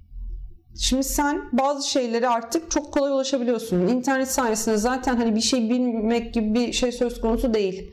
şimdi 0.81 1.05
sen 1.05 1.49
bazı 1.53 1.91
şeyleri 1.91 2.29
artık 2.29 2.71
çok 2.71 2.93
kolay 2.93 3.13
ulaşabiliyorsun. 3.13 3.87
İnternet 3.87 4.31
sayesinde 4.31 4.77
zaten 4.77 5.17
hani 5.17 5.35
bir 5.35 5.41
şey 5.41 5.71
bilmek 5.71 6.35
gibi 6.35 6.55
bir 6.55 6.73
şey 6.73 6.93
söz 6.93 7.21
konusu 7.21 7.55
değil. 7.55 7.93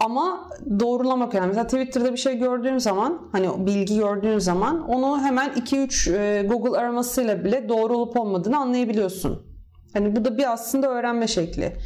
Ama 0.00 0.50
doğrulamak 0.80 1.34
önemli. 1.34 1.48
Mesela 1.48 1.66
Twitter'da 1.66 2.12
bir 2.12 2.16
şey 2.16 2.38
gördüğün 2.38 2.78
zaman, 2.78 3.28
hani 3.32 3.66
bilgi 3.66 3.98
gördüğün 3.98 4.38
zaman 4.38 4.88
onu 4.88 5.20
hemen 5.20 5.50
2-3 5.50 6.16
e, 6.16 6.42
Google 6.42 6.78
aramasıyla 6.78 7.44
bile 7.44 7.68
doğru 7.68 7.96
olup 7.96 8.20
olmadığını 8.20 8.58
anlayabiliyorsun. 8.58 9.46
Hani 9.92 10.16
bu 10.16 10.24
da 10.24 10.38
bir 10.38 10.52
aslında 10.52 10.88
öğrenme 10.88 11.26
şekli. 11.26 11.76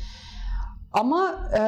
Ama 0.93 1.49
e, 1.59 1.63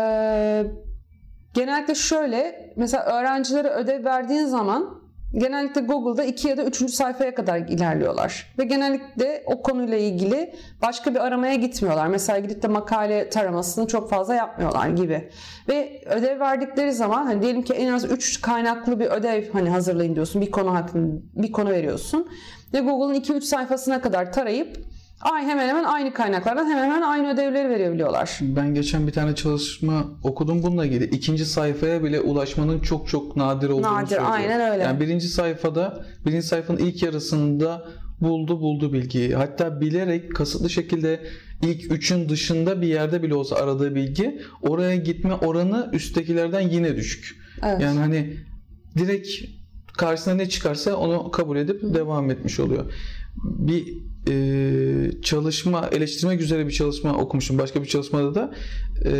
genellikle 1.54 1.94
şöyle 1.94 2.72
mesela 2.76 3.04
öğrencilere 3.04 3.68
ödev 3.68 4.04
verdiğin 4.04 4.46
zaman 4.46 5.05
genellikle 5.34 5.80
Google'da 5.80 6.24
2 6.24 6.48
ya 6.48 6.56
da 6.56 6.64
3. 6.64 6.90
sayfaya 6.90 7.34
kadar 7.34 7.58
ilerliyorlar. 7.58 8.54
Ve 8.58 8.64
genellikle 8.64 9.42
o 9.46 9.62
konuyla 9.62 9.96
ilgili 9.96 10.54
başka 10.82 11.14
bir 11.14 11.26
aramaya 11.26 11.54
gitmiyorlar. 11.54 12.06
Mesela 12.06 12.38
gidip 12.38 12.62
de 12.62 12.68
makale 12.68 13.30
taramasını 13.30 13.86
çok 13.86 14.10
fazla 14.10 14.34
yapmıyorlar 14.34 14.88
gibi. 14.88 15.30
Ve 15.68 16.02
ödev 16.06 16.40
verdikleri 16.40 16.92
zaman 16.92 17.26
hani 17.26 17.42
diyelim 17.42 17.62
ki 17.62 17.72
en 17.72 17.92
az 17.92 18.04
3 18.04 18.40
kaynaklı 18.40 19.00
bir 19.00 19.06
ödev 19.06 19.52
hani 19.52 19.70
hazırlayın 19.70 20.14
diyorsun. 20.14 20.42
Bir 20.42 20.50
konu 20.50 20.74
hakkında 20.74 21.20
bir 21.34 21.52
konu 21.52 21.70
veriyorsun. 21.70 22.28
Ve 22.72 22.80
Google'ın 22.80 23.20
2-3 23.20 23.40
sayfasına 23.40 24.00
kadar 24.00 24.32
tarayıp 24.32 24.76
Ay 25.20 25.42
hemen 25.42 25.68
hemen 25.68 25.84
aynı 25.84 26.14
kaynaklardan 26.14 26.66
hemen 26.70 26.84
hemen 26.84 27.02
aynı 27.02 27.32
ödevleri 27.34 27.68
verebiliyorlar. 27.68 28.38
Ben 28.42 28.74
geçen 28.74 29.06
bir 29.06 29.12
tane 29.12 29.34
çalışma 29.34 30.04
okudum 30.22 30.62
bununla 30.62 30.86
ilgili. 30.86 31.04
İkinci 31.04 31.44
sayfaya 31.46 32.04
bile 32.04 32.20
ulaşmanın 32.20 32.80
çok 32.80 33.08
çok 33.08 33.36
nadir 33.36 33.68
olduğunu 33.68 33.94
nadir, 33.94 34.08
söylüyor. 34.08 34.30
aynen 34.32 34.72
öyle. 34.72 34.82
Yani 34.82 35.00
birinci 35.00 35.28
sayfada, 35.28 36.04
birinci 36.26 36.46
sayfanın 36.46 36.78
ilk 36.78 37.02
yarısında 37.02 37.88
buldu 38.20 38.60
buldu 38.60 38.92
bilgiyi. 38.92 39.34
Hatta 39.34 39.80
bilerek 39.80 40.34
kasıtlı 40.36 40.70
şekilde 40.70 41.20
ilk 41.62 41.92
üçün 41.92 42.28
dışında 42.28 42.82
bir 42.82 42.86
yerde 42.86 43.22
bile 43.22 43.34
olsa 43.34 43.56
aradığı 43.56 43.94
bilgi 43.94 44.40
oraya 44.62 44.96
gitme 44.96 45.34
oranı 45.34 45.90
üsttekilerden 45.92 46.60
yine 46.60 46.96
düşük. 46.96 47.36
Evet. 47.64 47.80
Yani 47.82 47.98
hani 47.98 48.36
direkt 48.98 49.28
karşısına 49.96 50.34
ne 50.34 50.48
çıkarsa 50.48 50.96
onu 50.96 51.30
kabul 51.30 51.56
edip 51.56 51.82
Hı. 51.82 51.94
devam 51.94 52.30
etmiş 52.30 52.60
oluyor. 52.60 52.92
Bir 53.44 53.98
e, 54.28 55.10
çalışma, 55.22 55.88
eleştirmek 55.92 56.40
üzere 56.40 56.66
bir 56.66 56.72
çalışma 56.72 57.16
okumuşum. 57.16 57.58
Başka 57.58 57.82
bir 57.82 57.86
çalışmada 57.86 58.34
da 58.34 58.54
e, 59.04 59.12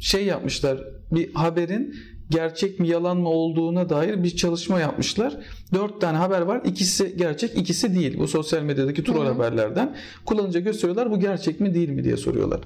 şey 0.00 0.24
yapmışlar. 0.24 0.84
Bir 1.12 1.34
haberin 1.34 1.94
gerçek 2.30 2.80
mi 2.80 2.88
yalan 2.88 3.16
mı 3.16 3.28
olduğuna 3.28 3.88
dair 3.88 4.22
bir 4.22 4.36
çalışma 4.36 4.80
yapmışlar. 4.80 5.36
Dört 5.74 6.00
tane 6.00 6.16
haber 6.16 6.40
var. 6.40 6.62
İkisi 6.64 7.16
gerçek, 7.16 7.58
ikisi 7.58 7.94
değil. 7.94 8.18
Bu 8.18 8.28
sosyal 8.28 8.62
medyadaki 8.62 9.04
troll 9.04 9.26
haberlerden. 9.26 9.96
Kullanıcıya 10.24 10.64
gösteriyorlar. 10.64 11.10
Bu 11.10 11.20
gerçek 11.20 11.60
mi 11.60 11.74
değil 11.74 11.88
mi 11.88 12.04
diye 12.04 12.16
soruyorlar. 12.16 12.60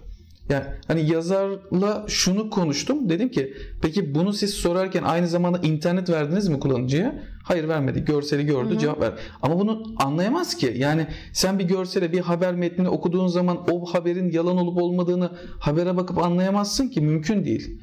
Yani 0.49 0.64
hani 0.87 1.11
yazarla 1.11 2.04
şunu 2.09 2.50
konuştum. 2.50 3.09
Dedim 3.09 3.28
ki 3.28 3.54
peki 3.82 4.14
bunu 4.14 4.32
siz 4.32 4.54
sorarken 4.54 5.02
aynı 5.02 5.28
zamanda 5.28 5.59
internet 5.59 6.11
verdiniz 6.11 6.49
mi 6.49 6.61
kullanıcıya? 6.61 7.14
Hayır 7.44 7.68
vermedi. 7.68 8.04
Görseli 8.04 8.47
gördü, 8.47 8.70
Hı-hı. 8.70 8.78
cevap 8.78 9.00
ver. 9.00 9.12
Ama 9.42 9.59
bunu 9.59 9.82
anlayamaz 9.97 10.54
ki. 10.54 10.75
Yani 10.76 11.06
sen 11.32 11.59
bir 11.59 11.64
görsele, 11.64 12.12
bir 12.12 12.20
haber 12.20 12.54
metnini 12.54 12.88
okuduğun 12.88 13.26
zaman 13.26 13.70
o 13.70 13.85
haberin 13.87 14.30
yalan 14.30 14.56
olup 14.56 14.82
olmadığını 14.82 15.30
habere 15.61 15.97
bakıp 15.97 16.18
anlayamazsın 16.18 16.88
ki. 16.88 17.00
Mümkün 17.00 17.44
değil. 17.44 17.80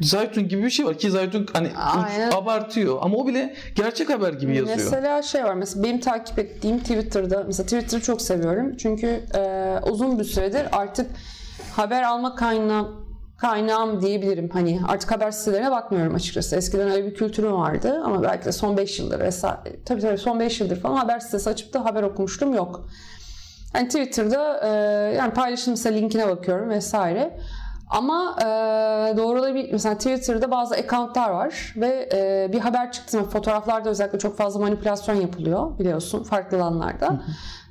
Zaytun 0.00 0.48
gibi 0.48 0.62
bir 0.62 0.70
şey 0.70 0.86
var 0.86 0.98
ki 0.98 1.10
Zaytun 1.10 1.46
hani 1.52 1.68
Aynen. 1.76 2.30
abartıyor 2.30 2.98
ama 3.00 3.16
o 3.16 3.26
bile 3.26 3.54
gerçek 3.74 4.10
haber 4.10 4.32
gibi 4.32 4.56
yazıyor. 4.56 4.76
Mesela 4.76 5.22
şey 5.22 5.44
var. 5.44 5.54
Mesela 5.54 5.84
benim 5.84 6.00
takip 6.00 6.38
ettiğim 6.38 6.78
Twitter'da 6.78 7.44
mesela 7.46 7.66
Twitter'ı 7.66 8.00
çok 8.00 8.22
seviyorum. 8.22 8.76
Çünkü 8.76 9.06
e, 9.34 9.74
uzun 9.90 10.18
bir 10.18 10.24
süredir 10.24 10.66
artık 10.72 11.06
haber 11.70 12.02
alma 12.02 12.34
kaynağı 12.34 13.00
kaynağım 13.38 14.02
diyebilirim. 14.02 14.50
Hani 14.52 14.80
artık 14.88 15.10
haber 15.10 15.30
sitelerine 15.30 15.70
bakmıyorum 15.70 16.14
açıkçası. 16.14 16.56
Eskiden 16.56 16.90
öyle 16.90 17.06
bir 17.06 17.14
kültürüm 17.14 17.52
vardı 17.52 18.02
ama 18.04 18.22
belki 18.22 18.44
de 18.44 18.52
son 18.52 18.76
5 18.76 18.98
yıldır 18.98 19.20
vesaire. 19.20 19.84
Tabii 19.84 20.00
tabii 20.00 20.18
son 20.18 20.40
5 20.40 20.60
yıldır 20.60 20.80
falan 20.80 20.96
haber 20.96 21.18
sitesi 21.20 21.50
açıp 21.50 21.74
da 21.74 21.84
haber 21.84 22.02
okumuştum 22.02 22.54
yok. 22.54 22.88
Hani 23.72 23.88
Twitter'da 23.88 24.60
e, 24.64 24.68
yani 25.16 25.32
paylaşım 25.34 25.72
mesela 25.72 25.96
linkine 25.96 26.28
bakıyorum 26.28 26.70
vesaire. 26.70 27.38
Ama 27.90 28.36
e, 28.40 28.46
doğru 29.16 29.42
da 29.42 29.54
bir 29.54 29.72
mesela 29.72 29.94
Twitter'da 29.94 30.50
bazı 30.50 30.74
accountlar 30.74 31.30
var 31.30 31.74
ve 31.76 32.08
e, 32.12 32.52
bir 32.52 32.58
haber 32.58 32.92
çıktı 32.92 33.18
mı 33.18 33.24
fotoğraflarda 33.24 33.90
özellikle 33.90 34.18
çok 34.18 34.36
fazla 34.36 34.60
manipülasyon 34.60 35.14
yapılıyor 35.14 35.78
biliyorsun 35.78 36.22
farklı 36.22 36.56
alanlarda 36.56 37.20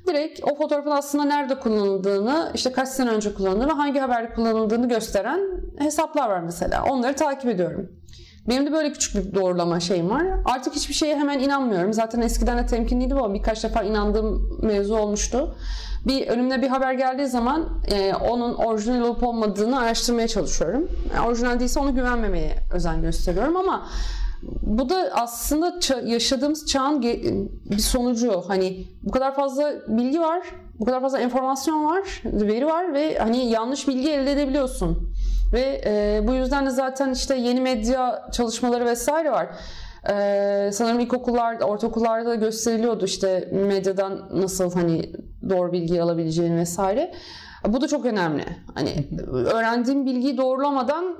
direkt 0.06 0.40
o 0.42 0.54
fotoğrafın 0.54 0.90
aslında 0.90 1.24
nerede 1.24 1.54
kullanıldığını, 1.54 2.50
işte 2.54 2.72
kaç 2.72 2.88
sene 2.88 3.10
önce 3.10 3.34
kullanıldığını, 3.34 3.72
hangi 3.72 3.98
haberde 3.98 4.34
kullanıldığını 4.34 4.88
gösteren 4.88 5.40
hesaplar 5.78 6.28
var 6.28 6.40
mesela. 6.40 6.84
Onları 6.84 7.16
takip 7.16 7.50
ediyorum. 7.50 7.90
Benim 8.48 8.66
de 8.66 8.72
böyle 8.72 8.92
küçük 8.92 9.14
bir 9.14 9.34
doğrulama 9.34 9.80
şeyim 9.80 10.10
var. 10.10 10.26
Artık 10.44 10.74
hiçbir 10.74 10.94
şeye 10.94 11.16
hemen 11.16 11.38
inanmıyorum. 11.38 11.92
Zaten 11.92 12.20
eskiden 12.20 12.58
de 12.58 12.66
temkinliydim 12.66 13.16
ama 13.16 13.34
birkaç 13.34 13.64
defa 13.64 13.82
inandığım 13.82 14.58
mevzu 14.62 14.96
olmuştu. 14.96 15.56
Bir 16.06 16.28
önümde 16.28 16.62
bir 16.62 16.68
haber 16.68 16.92
geldiği 16.92 17.26
zaman 17.26 17.68
e, 17.92 18.14
onun 18.14 18.54
orijinal 18.54 19.00
olup 19.00 19.22
olmadığını 19.22 19.80
araştırmaya 19.80 20.28
çalışıyorum. 20.28 20.88
Yani 21.14 21.26
orijinal 21.28 21.60
değilse 21.60 21.80
onu 21.80 21.94
güvenmemeye 21.94 22.56
özen 22.74 23.02
gösteriyorum 23.02 23.56
ama 23.56 23.86
bu 24.62 24.88
da 24.88 25.10
aslında 25.14 25.74
yaşadığımız 26.04 26.66
çağın 26.66 27.02
bir 27.02 27.78
sonucu. 27.78 28.42
Hani 28.48 28.86
bu 29.02 29.10
kadar 29.10 29.34
fazla 29.34 29.72
bilgi 29.88 30.20
var, 30.20 30.42
bu 30.78 30.84
kadar 30.84 31.00
fazla 31.00 31.18
enformasyon 31.18 31.84
var, 31.84 32.22
veri 32.24 32.66
var 32.66 32.94
ve 32.94 33.18
hani 33.18 33.50
yanlış 33.50 33.88
bilgi 33.88 34.10
elde 34.10 34.32
edebiliyorsun. 34.32 35.12
Ve 35.52 35.80
e, 35.84 36.22
bu 36.28 36.32
yüzden 36.32 36.66
de 36.66 36.70
zaten 36.70 37.10
işte 37.10 37.36
yeni 37.36 37.60
medya 37.60 38.28
çalışmaları 38.32 38.84
vesaire 38.84 39.30
var. 39.30 39.48
Ee, 40.08 40.70
sanırım 40.72 41.00
ilkokullarda, 41.00 41.64
ortaokullarda 41.64 42.34
gösteriliyordu 42.34 43.04
işte 43.04 43.48
medyadan 43.52 44.28
nasıl 44.32 44.72
hani 44.72 45.12
doğru 45.50 45.72
bilgi 45.72 46.02
alabileceğini 46.02 46.56
vesaire. 46.56 47.14
Bu 47.66 47.80
da 47.80 47.88
çok 47.88 48.04
önemli. 48.04 48.44
Hani 48.74 49.08
öğrendiğim 49.28 50.06
bilgiyi 50.06 50.36
doğrulamadan 50.36 51.16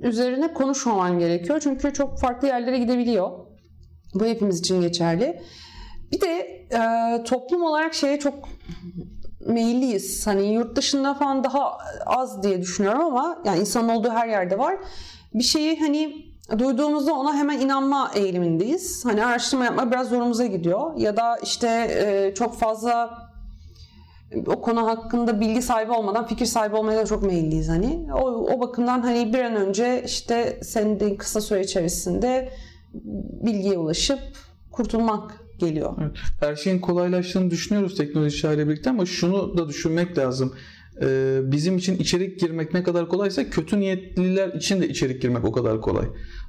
üzerine 0.00 0.54
konuşmaman 0.54 1.18
gerekiyor. 1.18 1.60
Çünkü 1.62 1.92
çok 1.92 2.20
farklı 2.20 2.48
yerlere 2.48 2.78
gidebiliyor. 2.78 3.30
Bu 4.14 4.24
hepimiz 4.24 4.58
için 4.58 4.80
geçerli. 4.80 5.40
Bir 6.12 6.20
de 6.20 6.28
e, 6.72 7.24
toplum 7.24 7.62
olarak 7.62 7.94
şeye 7.94 8.18
çok 8.18 8.34
meyilliyiz. 9.46 10.26
Hani 10.26 10.52
yurt 10.54 10.76
dışında 10.76 11.14
falan 11.14 11.44
daha 11.44 11.78
az 12.06 12.42
diye 12.42 12.60
düşünüyorum 12.60 13.00
ama 13.00 13.42
yani 13.44 13.60
insan 13.60 13.88
olduğu 13.88 14.10
her 14.10 14.28
yerde 14.28 14.58
var. 14.58 14.76
Bir 15.34 15.44
şeyi 15.44 15.80
hani 15.80 16.24
duyduğumuzda 16.58 17.14
ona 17.14 17.34
hemen 17.34 17.60
inanma 17.60 18.10
eğilimindeyiz. 18.14 19.04
Hani 19.04 19.24
araştırma 19.24 19.64
yapmak 19.64 19.92
biraz 19.92 20.08
zorumuza 20.08 20.46
gidiyor. 20.46 20.96
Ya 20.96 21.16
da 21.16 21.36
işte 21.42 21.68
e, 21.90 22.34
çok 22.34 22.58
fazla 22.58 23.23
o 24.46 24.60
konu 24.60 24.86
hakkında 24.86 25.40
bilgi 25.40 25.62
sahibi 25.62 25.92
olmadan 25.92 26.26
fikir 26.26 26.46
sahibi 26.46 26.76
olmaya 26.76 27.00
da 27.00 27.06
çok 27.06 27.22
meyilliyiz 27.22 27.68
hani. 27.68 28.06
O, 28.12 28.26
o 28.28 28.60
bakımdan 28.60 29.00
hani 29.00 29.32
bir 29.32 29.38
an 29.38 29.56
önce 29.56 30.02
işte 30.06 30.58
senin 30.62 31.16
kısa 31.16 31.40
süre 31.40 31.60
içerisinde 31.60 32.52
bilgiye 33.42 33.78
ulaşıp 33.78 34.18
kurtulmak 34.70 35.44
geliyor. 35.58 35.94
Evet. 36.00 36.16
Her 36.40 36.56
şeyin 36.56 36.78
kolaylaştığını 36.78 37.50
düşünüyoruz 37.50 37.96
teknoloji 37.96 38.38
çağıyla 38.38 38.68
birlikte 38.68 38.90
ama 38.90 39.06
şunu 39.06 39.58
da 39.58 39.68
düşünmek 39.68 40.18
lazım. 40.18 40.54
Ee, 41.02 41.40
bizim 41.42 41.76
için 41.76 41.98
içerik 41.98 42.40
girmek 42.40 42.74
ne 42.74 42.82
kadar 42.82 43.08
kolaysa 43.08 43.50
kötü 43.50 43.80
niyetliler 43.80 44.48
için 44.48 44.80
de 44.80 44.88
içerik 44.88 45.22
girmek 45.22 45.44
o 45.44 45.52
kadar 45.52 45.80
kolay. 45.80 46.04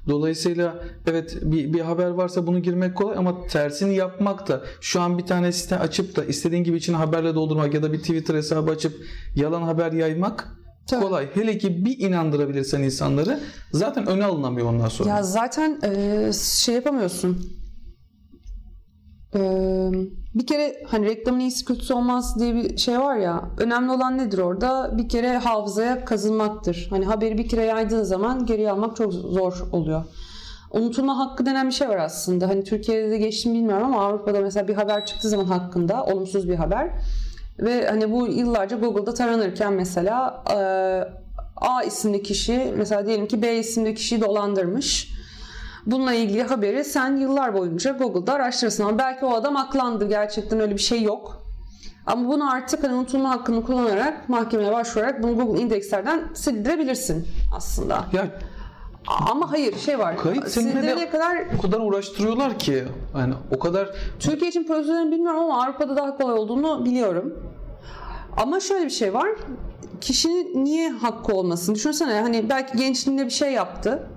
Dolayısıyla 0.08 0.84
evet 1.06 1.38
bir, 1.42 1.72
bir 1.72 1.80
haber 1.80 2.10
varsa 2.10 2.46
bunu 2.46 2.62
girmek 2.62 2.96
kolay 2.96 3.18
ama 3.18 3.46
tersini 3.46 3.94
yapmak 3.94 4.48
da 4.48 4.64
şu 4.80 5.00
an 5.00 5.18
bir 5.18 5.26
tane 5.26 5.52
site 5.52 5.78
açıp 5.78 6.16
da 6.16 6.24
istediğin 6.24 6.64
gibi 6.64 6.76
içine 6.76 6.96
haberle 6.96 7.34
doldurmak 7.34 7.74
ya 7.74 7.82
da 7.82 7.92
bir 7.92 7.98
Twitter 7.98 8.34
hesabı 8.34 8.70
açıp 8.70 8.94
yalan 9.36 9.62
haber 9.62 9.92
yaymak 9.92 10.48
Tabii. 10.86 11.04
kolay. 11.04 11.28
Hele 11.34 11.58
ki 11.58 11.84
bir 11.84 11.98
inandırabilirsen 11.98 12.82
insanları 12.82 13.40
zaten 13.72 14.06
öne 14.06 14.24
alınamıyor 14.24 14.66
ondan 14.66 14.88
sonra. 14.88 15.08
Ya 15.08 15.22
zaten 15.22 15.80
e, 15.84 16.30
şey 16.32 16.74
yapamıyorsun 16.74 17.56
bir 20.36 20.46
kere 20.46 20.82
hani 20.86 21.06
reklamın 21.06 21.40
iyisi 21.40 21.64
kötüsü 21.64 21.94
olmaz 21.94 22.40
diye 22.40 22.54
bir 22.54 22.76
şey 22.76 23.00
var 23.00 23.16
ya 23.16 23.44
önemli 23.58 23.92
olan 23.92 24.18
nedir 24.18 24.38
orada? 24.38 24.98
Bir 24.98 25.08
kere 25.08 25.38
hafızaya 25.38 26.04
kazınmaktır. 26.04 26.86
Hani 26.90 27.04
haberi 27.04 27.38
bir 27.38 27.48
kere 27.48 27.64
yaydığın 27.64 28.02
zaman 28.02 28.46
geri 28.46 28.70
almak 28.70 28.96
çok 28.96 29.12
zor 29.12 29.68
oluyor. 29.72 30.04
Unutulma 30.70 31.18
hakkı 31.18 31.46
denen 31.46 31.66
bir 31.66 31.72
şey 31.72 31.88
var 31.88 31.96
aslında. 31.96 32.48
Hani 32.48 32.64
Türkiye'de 32.64 33.10
de 33.10 33.18
geçtim 33.18 33.54
bilmiyorum 33.54 33.84
ama 33.84 34.06
Avrupa'da 34.06 34.40
mesela 34.40 34.68
bir 34.68 34.74
haber 34.74 35.06
çıktığı 35.06 35.28
zaman 35.28 35.44
hakkında 35.44 36.04
olumsuz 36.04 36.48
bir 36.48 36.54
haber. 36.54 36.90
Ve 37.58 37.88
hani 37.88 38.12
bu 38.12 38.26
yıllarca 38.26 38.76
Google'da 38.76 39.14
taranırken 39.14 39.72
mesela 39.72 40.44
A 41.56 41.82
isimli 41.82 42.22
kişi 42.22 42.74
mesela 42.76 43.06
diyelim 43.06 43.26
ki 43.26 43.42
B 43.42 43.58
isimli 43.58 43.94
kişiyi 43.94 44.20
dolandırmış 44.20 45.15
Bununla 45.86 46.12
ilgili 46.14 46.42
haberi 46.42 46.84
sen 46.84 47.16
yıllar 47.16 47.54
boyunca 47.54 47.92
Google'da 47.92 48.32
araştırırsın 48.32 48.84
ama 48.84 48.98
belki 48.98 49.24
o 49.24 49.34
adam 49.34 49.56
aklandı. 49.56 50.08
Gerçekten 50.08 50.60
öyle 50.60 50.74
bir 50.74 50.80
şey 50.80 51.02
yok. 51.02 51.42
Ama 52.06 52.28
bunu 52.28 52.52
artık 52.52 52.84
hani 52.84 52.94
unutulma 52.94 53.30
hakkını 53.30 53.64
kullanarak 53.64 54.28
mahkemeye 54.28 54.72
başvurarak 54.72 55.22
bunu 55.22 55.36
Google 55.36 55.60
indekslerden 55.62 56.20
sildirebilirsin 56.34 57.26
aslında. 57.56 58.04
Ya 58.12 58.26
ama 59.06 59.52
hayır 59.52 59.78
şey 59.78 59.98
var. 59.98 60.16
Kayıt 60.16 60.48
silmeye 60.48 61.10
kadar 61.10 61.36
o 61.58 61.62
kadar 61.62 61.80
uğraştırıyorlar 61.80 62.58
ki 62.58 62.84
yani 63.18 63.34
o 63.56 63.58
kadar 63.58 63.90
Türkiye 64.18 64.50
için 64.50 64.64
prosedürünü 64.64 65.10
bilmiyorum 65.10 65.40
ama 65.40 65.64
Avrupa'da 65.64 65.96
daha 65.96 66.16
kolay 66.16 66.34
olduğunu 66.34 66.84
biliyorum. 66.84 67.34
Ama 68.36 68.60
şöyle 68.60 68.84
bir 68.84 68.90
şey 68.90 69.14
var. 69.14 69.28
Kişinin 70.00 70.64
niye 70.64 70.90
hakkı 70.90 71.32
olmasın? 71.32 71.74
Düşünsene 71.74 72.20
hani 72.20 72.48
belki 72.50 72.76
gençliğinde 72.76 73.24
bir 73.24 73.30
şey 73.30 73.52
yaptı. 73.52 74.08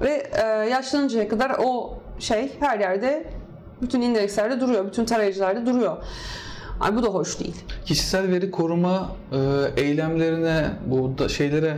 Ve 0.00 0.30
e, 0.32 0.46
yaşlanıncaya 0.46 1.28
kadar 1.28 1.56
o 1.64 1.98
şey 2.18 2.52
her 2.60 2.80
yerde 2.80 3.26
bütün 3.82 4.00
indekslerde 4.00 4.60
duruyor, 4.60 4.86
bütün 4.86 5.04
tarayıcılarda 5.04 5.66
duruyor. 5.66 5.96
Ay 6.80 6.96
bu 6.96 7.02
da 7.02 7.08
hoş 7.08 7.40
değil. 7.40 7.56
Kişisel 7.84 8.28
veri 8.28 8.50
koruma 8.50 9.10
e, 9.32 9.36
eylemlerine, 9.82 10.70
bu 10.86 11.18
da 11.18 11.28
şeylere 11.28 11.76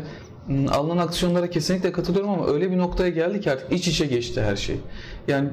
alınan 0.71 0.99
aksiyonlara 0.99 1.51
kesinlikle 1.51 1.93
katılıyorum 1.93 2.31
ama 2.31 2.47
öyle 2.47 2.71
bir 2.71 2.79
noktaya 2.79 3.11
geldi 3.11 3.41
ki 3.41 3.53
artık 3.53 3.73
iç 3.73 3.89
içe 3.89 4.07
geçti 4.07 4.43
her 4.43 4.57
şey. 4.57 4.77
Yani 5.29 5.49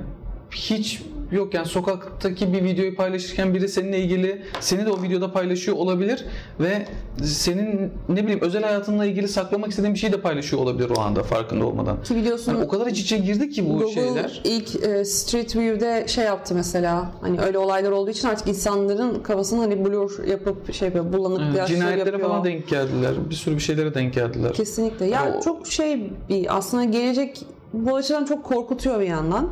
hiç 0.52 1.02
yok 1.32 1.54
yani 1.54 1.66
sokaktaki 1.66 2.54
bir 2.54 2.64
videoyu 2.64 2.96
paylaşırken 2.96 3.54
biri 3.54 3.70
seninle 3.70 4.00
ilgili 4.00 4.42
seni 4.60 4.86
de 4.86 4.92
o 4.92 5.02
videoda 5.02 5.32
paylaşıyor 5.32 5.78
olabilir 5.78 6.26
ve 6.60 6.86
senin 7.24 7.92
ne 8.10 8.24
bileyim 8.24 8.42
özel 8.42 8.64
hayatınla 8.64 9.06
ilgili 9.06 9.28
saklamak 9.28 9.70
istediğin 9.70 9.94
bir 9.94 10.00
şey 10.00 10.12
de 10.12 10.22
paylaşıyor 10.22 10.62
olabilir 10.62 10.90
o 10.98 11.02
anda 11.02 11.24
farkında 11.24 11.66
olmadan. 11.66 12.04
Ki 12.04 12.16
biliyorsun 12.16 12.54
yani 12.54 12.66
o 12.66 12.68
kadar 12.68 12.88
iç 12.88 13.00
içe 13.00 13.18
girdi 13.18 13.50
ki 13.50 13.70
bu 13.70 13.78
Google 13.78 13.94
şeyler. 13.94 14.42
ilk 14.44 14.84
e, 14.84 15.06
Street 15.06 15.56
View'de 15.56 16.08
şey 16.08 16.26
yaptı 16.26 16.56
mesela 16.56 17.12
hani 17.22 17.42
öyle 17.42 17.58
olaylar 17.58 17.92
olduğu 17.92 18.10
için 18.10 18.28
artık 18.28 18.48
insanların 18.48 19.24
kafasını 19.24 19.60
hani 19.60 19.86
blur 19.86 20.24
yapıp 20.28 20.74
şey 20.74 20.86
yapıyor 20.86 21.14
bulanık 21.14 21.42
evet, 21.42 21.58
yaşlar 21.58 21.76
Cinayetlere 21.76 22.10
yapıyor. 22.10 22.30
falan 22.30 22.44
denk 22.44 22.68
geldiler. 22.68 23.14
Bir 23.30 23.36
sürü 23.36 23.56
bir 23.56 23.62
şeylere 23.62 23.94
denk 23.94 24.14
geldiler. 24.14 24.54
Kesinlikle. 24.54 25.06
Ya 25.06 25.12
yani 25.26 25.38
o... 25.38 25.42
çok 25.42 25.68
şey 25.68 26.12
bir 26.30 26.58
aslında 26.58 26.84
gelecek 26.84 27.46
bu 27.74 27.96
açıdan 27.96 28.26
çok 28.26 28.44
korkutuyor 28.44 29.00
bir 29.00 29.08
yandan. 29.08 29.50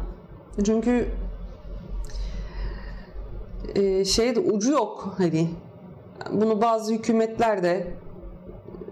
Çünkü 0.65 1.07
e, 3.75 4.05
şeyde 4.05 4.39
ucu 4.39 4.71
yok 4.71 5.15
hani. 5.17 5.49
Bunu 6.31 6.61
bazı 6.61 6.93
hükümetler 6.93 7.63
de 7.63 7.87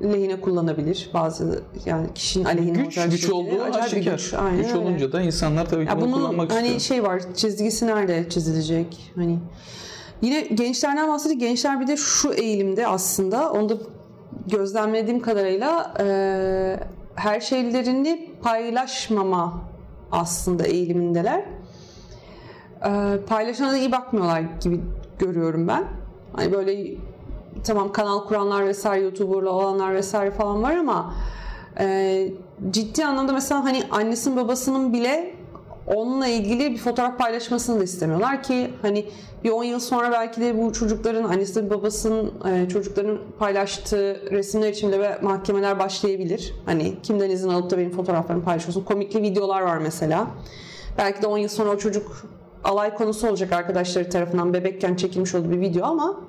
lehine 0.04 0.42
kullanabilir. 0.42 1.10
Bazı 1.14 1.64
yani 1.86 2.08
kişinin 2.16 2.46
aleyhine 2.46 2.78
güç 2.84 2.96
güç 2.96 3.12
şekilde. 3.22 3.34
olduğu 3.34 3.64
aşikar. 3.64 4.12
güç. 4.12 4.34
Aynen 4.34 4.58
Güç 4.58 4.68
öyle. 4.68 4.78
olunca 4.78 5.12
da 5.12 5.22
insanlar 5.22 5.70
tabii 5.70 5.86
ki 5.86 5.90
Ya 5.92 5.98
bunu 6.02 6.06
bunun 6.06 6.14
kullanmak 6.14 6.52
hani 6.52 6.68
istiyor. 6.68 6.80
şey 6.80 7.04
var 7.04 7.22
çizgisi 7.36 7.88
nerede 7.88 8.30
çizilecek 8.30 9.12
hani 9.16 9.40
yine 10.22 10.42
gençlerden 10.42 11.10
bahsedince 11.10 11.46
gençler 11.48 11.82
bir 11.82 11.88
de 11.88 11.98
şu 11.98 12.34
eğilimde 12.34 12.88
aslında 12.88 13.52
onu 13.52 13.70
da 13.70 13.74
gözlemlediğim 14.48 15.20
kadarıyla 15.20 15.94
e, 16.00 16.06
her 17.16 17.40
şeylerini 17.42 18.30
paylaşmama 18.42 19.62
aslında 20.12 20.64
eğilimindeler. 20.64 21.46
E, 22.86 23.20
paylaşana 23.28 23.72
da 23.72 23.78
iyi 23.78 23.92
bakmıyorlar 23.92 24.44
gibi 24.62 24.82
görüyorum 25.20 25.68
ben. 25.68 25.84
Hani 26.34 26.52
böyle 26.52 26.96
tamam 27.64 27.92
kanal 27.92 28.28
kuranlar 28.28 28.66
vesaire 28.66 29.04
YouTuber'la 29.04 29.50
olanlar 29.50 29.94
vesaire 29.94 30.32
falan 30.32 30.64
var 30.64 30.76
ama 30.76 31.14
e, 31.80 32.28
ciddi 32.72 33.06
anlamda 33.06 33.34
mesela 33.34 33.64
hani 33.64 33.84
annesinin 33.92 34.38
babasının 34.38 34.94
bile 34.94 35.36
onunla 35.88 36.28
ilgili 36.28 36.72
bir 36.72 36.78
fotoğraf 36.78 37.18
paylaşmasını 37.18 37.80
da 37.80 37.84
istemiyorlar 37.84 38.44
ki 38.44 38.74
hani 38.82 39.06
bir 39.44 39.50
10 39.50 39.64
yıl 39.64 39.80
sonra 39.80 40.12
belki 40.12 40.42
de 40.42 40.58
bu 40.58 40.74
çocukların 40.74 41.24
annesi 41.24 41.70
babasının 41.70 42.34
e, 42.50 42.70
çocukların 42.70 43.20
paylaştığı 43.40 44.32
resimler 44.32 44.70
için 44.70 44.92
bile 44.92 45.20
mahkemeler 45.22 45.80
başlayabilir. 45.80 46.54
Hani 46.66 47.02
kimden 47.04 47.30
izin 47.30 47.50
alıp 47.50 47.70
da 47.70 47.78
benim 47.78 47.92
fotoğraflarımı 47.92 48.44
paylaşıyorsun. 48.44 48.84
Komikli 48.84 49.22
videolar 49.22 49.62
var 49.62 49.78
mesela. 49.78 50.28
Belki 50.98 51.22
de 51.22 51.28
10 51.28 51.38
yıl 51.38 51.50
sonra 51.50 51.70
o 51.70 51.78
çocuk 51.78 52.26
alay 52.64 52.94
konusu 52.96 53.30
olacak 53.30 53.54
arkadaşları 53.54 54.10
tarafından 54.10 54.54
bebekken 54.54 54.96
çekilmiş 54.96 55.36
olduğu 55.36 55.52
bir 55.52 55.60
video 55.60 55.86
ama 55.86 56.20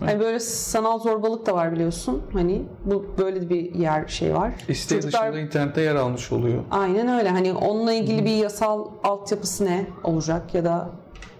hani 0.00 0.20
böyle 0.20 0.40
sanal 0.40 0.98
zorbalık 0.98 1.46
da 1.46 1.54
var 1.54 1.72
biliyorsun. 1.72 2.22
Hani 2.32 2.62
bu 2.84 3.06
böyle 3.18 3.50
bir 3.50 3.74
yer 3.74 4.08
şey 4.08 4.34
var. 4.34 4.52
İsteği 4.68 5.00
Çocuklar- 5.00 5.22
dışında 5.32 5.40
internette 5.46 5.80
yer 5.80 5.94
almış 5.94 6.32
oluyor. 6.32 6.62
Aynen 6.70 7.08
öyle. 7.08 7.28
Hani 7.28 7.52
onunla 7.52 7.92
ilgili 7.92 8.24
bir 8.24 8.36
yasal 8.36 8.86
altyapısı 9.04 9.64
ne 9.64 9.86
olacak 10.04 10.54
ya 10.54 10.64
da 10.64 10.88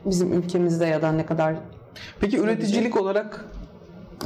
bizim 0.06 0.32
ülkemizde 0.32 0.86
ya 0.86 1.02
da 1.02 1.12
ne 1.12 1.26
kadar 1.26 1.54
Peki 2.20 2.38
üreticilik 2.38 2.96
olarak 3.00 3.44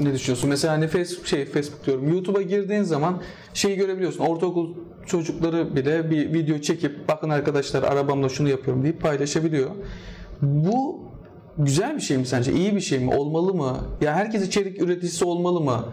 ne 0.00 0.12
düşünüyorsun? 0.12 0.50
Mesela 0.50 0.74
hani 0.74 0.88
Facebook, 0.88 1.26
şey 1.26 1.44
Facebook 1.44 1.86
diyorum. 1.86 2.08
YouTube'a 2.12 2.42
girdiğin 2.42 2.82
zaman 2.82 3.20
şeyi 3.54 3.76
görebiliyorsun. 3.76 4.24
Ortaokul 4.24 4.74
çocukları 5.06 5.76
bile 5.76 6.10
bir 6.10 6.32
video 6.32 6.58
çekip 6.58 7.08
bakın 7.08 7.30
arkadaşlar 7.30 7.82
arabamla 7.82 8.28
şunu 8.28 8.48
yapıyorum 8.48 8.82
deyip 8.82 9.00
paylaşabiliyor. 9.02 9.70
Bu 10.42 10.98
güzel 11.58 11.96
bir 11.96 12.00
şey 12.00 12.16
mi 12.16 12.26
sence? 12.26 12.52
İyi 12.52 12.74
bir 12.76 12.80
şey 12.80 12.98
mi? 12.98 13.14
Olmalı 13.14 13.54
mı? 13.54 13.76
Ya 14.00 14.14
herkes 14.14 14.46
içerik 14.46 14.82
üreticisi 14.82 15.24
olmalı 15.24 15.60
mı? 15.60 15.84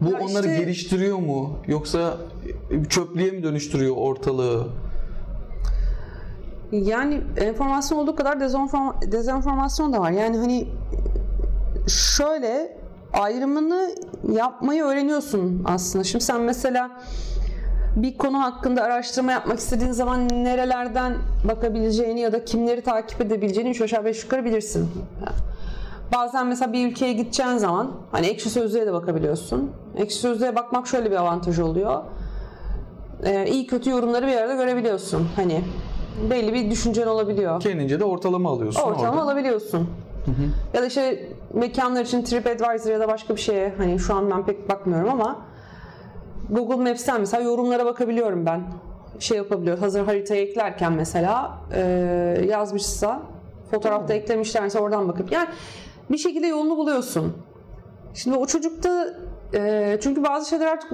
Bu 0.00 0.10
Ya 0.10 0.18
onları 0.18 0.46
işte- 0.46 0.58
geliştiriyor 0.58 1.18
mu? 1.18 1.58
Yoksa 1.66 2.16
çöplüğe 2.88 3.30
mi 3.30 3.42
dönüştürüyor 3.42 3.94
ortalığı? 3.96 4.66
Yani 6.72 7.20
enformasyon 7.36 7.98
olduğu 7.98 8.16
kadar 8.16 8.36
dezenform- 8.36 9.12
dezenformasyon 9.12 9.92
da 9.92 10.00
var. 10.00 10.10
Yani 10.10 10.36
hani 10.38 10.68
şöyle 11.88 12.76
ayrımını 13.20 13.90
yapmayı 14.32 14.82
öğreniyorsun 14.84 15.62
aslında. 15.64 16.04
Şimdi 16.04 16.24
sen 16.24 16.40
mesela 16.40 16.90
bir 17.96 18.18
konu 18.18 18.42
hakkında 18.42 18.82
araştırma 18.82 19.32
yapmak 19.32 19.58
istediğin 19.58 19.92
zaman 19.92 20.28
nerelerden 20.28 21.14
bakabileceğini 21.48 22.20
ya 22.20 22.32
da 22.32 22.44
kimleri 22.44 22.80
takip 22.82 23.20
edebileceğini 23.20 23.70
üç 23.70 23.80
aşağı 23.80 24.04
beş 24.04 24.22
yukarı 24.22 24.44
bilirsin. 24.44 24.88
Bazen 26.14 26.46
mesela 26.46 26.72
bir 26.72 26.90
ülkeye 26.90 27.12
gideceğin 27.12 27.56
zaman 27.56 27.90
hani 28.12 28.26
ekşi 28.26 28.50
sözlüğe 28.50 28.86
de 28.86 28.92
bakabiliyorsun. 28.92 29.70
Ekşi 29.96 30.16
sözlüğe 30.18 30.56
bakmak 30.56 30.86
şöyle 30.86 31.10
bir 31.10 31.16
avantaj 31.16 31.58
oluyor. 31.58 32.02
Ee, 33.24 33.46
iyi 33.50 33.66
kötü 33.66 33.90
yorumları 33.90 34.26
bir 34.26 34.36
arada 34.36 34.54
görebiliyorsun. 34.54 35.28
Hani 35.36 35.64
belli 36.30 36.54
bir 36.54 36.70
düşüncen 36.70 37.06
olabiliyor. 37.06 37.60
Kendince 37.60 38.00
de 38.00 38.04
ortalama 38.04 38.50
alıyorsun 38.50 38.80
Ortalama 38.80 39.10
orada. 39.10 39.22
alabiliyorsun. 39.22 39.88
Ya 40.74 40.82
da 40.82 40.86
işte 40.86 41.28
mekanlar 41.54 42.04
için 42.04 42.22
TripAdvisor 42.22 42.90
ya 42.90 43.00
da 43.00 43.08
başka 43.08 43.36
bir 43.36 43.40
şeye 43.40 43.74
hani 43.78 43.98
şu 43.98 44.14
an 44.14 44.30
ben 44.30 44.46
pek 44.46 44.68
bakmıyorum 44.68 45.08
ama 45.10 45.38
Google 46.50 46.90
Maps'ten 46.90 47.20
mesela 47.20 47.42
yorumlara 47.42 47.86
bakabiliyorum 47.86 48.46
ben. 48.46 48.62
Şey 49.18 49.36
yapabiliyor. 49.36 49.78
Hazır 49.78 50.04
haritaya 50.04 50.42
eklerken 50.42 50.92
mesela 50.92 51.58
e, 51.74 51.80
yazmışsa 52.48 53.22
fotoğrafta 53.70 54.14
eklemişler 54.14 54.62
mesela 54.62 54.84
oradan 54.84 55.08
bakıp 55.08 55.32
yani 55.32 55.48
bir 56.10 56.18
şekilde 56.18 56.46
yolunu 56.46 56.76
buluyorsun. 56.76 57.36
Şimdi 58.14 58.36
o 58.36 58.46
çocukta 58.46 59.06
e, 59.54 59.98
çünkü 60.02 60.24
bazı 60.24 60.48
şeyler 60.48 60.66
artık 60.66 60.92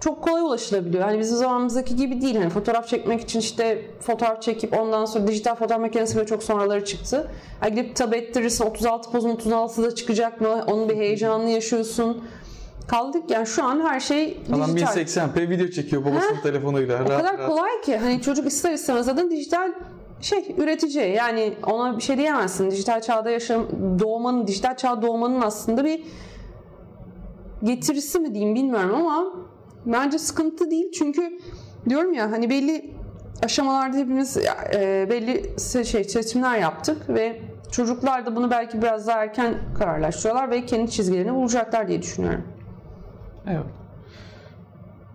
çok 0.00 0.22
kolay 0.22 0.42
ulaşılabiliyor. 0.42 1.04
Hani 1.04 1.18
bizim 1.18 1.36
zamanımızdaki 1.36 1.96
gibi 1.96 2.20
değil. 2.20 2.36
Hani 2.36 2.50
fotoğraf 2.50 2.88
çekmek 2.88 3.20
için 3.20 3.40
işte 3.40 3.90
fotoğraf 4.00 4.42
çekip 4.42 4.78
ondan 4.78 5.04
sonra 5.04 5.26
dijital 5.26 5.54
fotoğraf 5.54 5.80
makinesi 5.80 6.16
bile 6.16 6.26
çok 6.26 6.42
sonraları 6.42 6.84
çıktı. 6.84 7.30
Yani 7.62 7.74
gidip 7.74 7.96
tabi 7.96 8.16
ettirirsin 8.16 8.64
36 8.64 9.10
pozun 9.10 9.30
36'da 9.30 9.94
çıkacak 9.94 10.40
mı? 10.40 10.64
Onun 10.66 10.88
bir 10.88 10.96
heyecanını 10.96 11.50
yaşıyorsun. 11.50 12.24
Kaldık 12.88 13.30
yani 13.30 13.46
şu 13.46 13.64
an 13.64 13.80
her 13.80 14.00
şey 14.00 14.40
Adam 14.48 14.76
dijital. 14.76 14.96
1080p 14.96 15.50
video 15.50 15.68
çekiyor 15.68 16.04
babasının 16.04 16.40
telefonuyla. 16.42 17.02
O 17.04 17.06
kadar 17.06 17.46
kolay 17.46 17.80
ki 17.80 17.96
hani 17.96 18.22
çocuk 18.22 18.46
ister 18.46 18.72
istemez 18.72 19.06
zaten 19.06 19.30
dijital 19.30 19.72
şey 20.20 20.54
üretici 20.58 21.14
yani 21.14 21.54
ona 21.66 21.96
bir 21.96 22.02
şey 22.02 22.16
diyemezsin. 22.16 22.70
Dijital 22.70 23.00
çağda 23.00 23.30
yaşam 23.30 23.66
doğmanın 23.98 24.46
dijital 24.46 24.76
çağda 24.76 25.02
doğmanın 25.02 25.40
aslında 25.40 25.84
bir 25.84 26.02
getirisi 27.64 28.18
mi 28.20 28.34
diyeyim 28.34 28.54
bilmiyorum 28.54 28.94
ama 28.94 29.32
bence 29.86 30.18
sıkıntı 30.18 30.70
değil 30.70 30.92
çünkü 30.92 31.38
diyorum 31.88 32.12
ya 32.12 32.32
hani 32.32 32.50
belli 32.50 32.94
aşamalarda 33.44 33.96
hepimiz 33.96 34.36
e, 34.36 35.06
belli 35.10 35.60
şey 35.86 36.04
seçimler 36.04 36.58
yaptık 36.58 37.08
ve 37.08 37.42
çocuklar 37.72 38.26
da 38.26 38.36
bunu 38.36 38.50
belki 38.50 38.82
biraz 38.82 39.06
daha 39.06 39.24
erken 39.24 39.54
kararlaştırıyorlar 39.78 40.50
ve 40.50 40.66
kendi 40.66 40.90
çizgilerini 40.90 41.34
bulacaklar 41.34 41.88
diye 41.88 42.02
düşünüyorum. 42.02 42.44
Evet. 43.46 43.66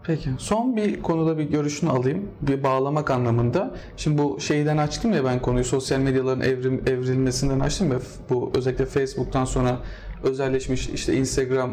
Peki. 0.04 0.30
Son 0.38 0.76
bir 0.76 1.02
konuda 1.02 1.38
bir 1.38 1.44
görüşünü 1.44 1.90
alayım. 1.90 2.30
Bir 2.42 2.64
bağlamak 2.64 3.12
anlamında. 3.12 3.72
Şimdi 3.98 4.18
bu 4.18 4.40
şeyden 4.40 4.78
açtım 4.78 5.14
ya 5.14 5.24
ben 5.26 5.42
konuyu 5.42 5.64
sosyal 5.64 6.00
medyaların 6.00 6.42
evrim, 6.42 6.84
evrilmesinden 6.88 7.60
açtım 7.60 7.92
ya. 7.92 8.00
Bu 8.30 8.52
özellikle 8.56 8.86
Facebook'tan 8.86 9.46
sonra 9.46 9.78
özelleşmiş 10.24 10.90
işte 10.90 11.14
Instagram, 11.14 11.72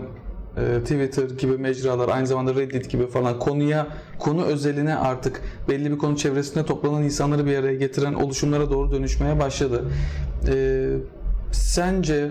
e, 0.58 0.80
Twitter 0.82 1.30
gibi 1.38 1.58
mecralar 1.58 2.08
aynı 2.08 2.26
zamanda 2.26 2.54
Reddit 2.54 2.90
gibi 2.90 3.06
falan 3.06 3.38
konuya 3.38 3.86
konu 4.18 4.44
özeline 4.44 4.96
artık 4.96 5.40
belli 5.68 5.92
bir 5.92 5.98
konu 5.98 6.16
çevresinde 6.16 6.64
toplanan 6.64 7.02
insanları 7.02 7.46
bir 7.46 7.56
araya 7.56 7.74
getiren 7.74 8.14
oluşumlara 8.14 8.70
doğru 8.70 8.92
dönüşmeye 8.92 9.40
başladı. 9.40 9.84
E, 10.48 10.86
sence 11.52 12.30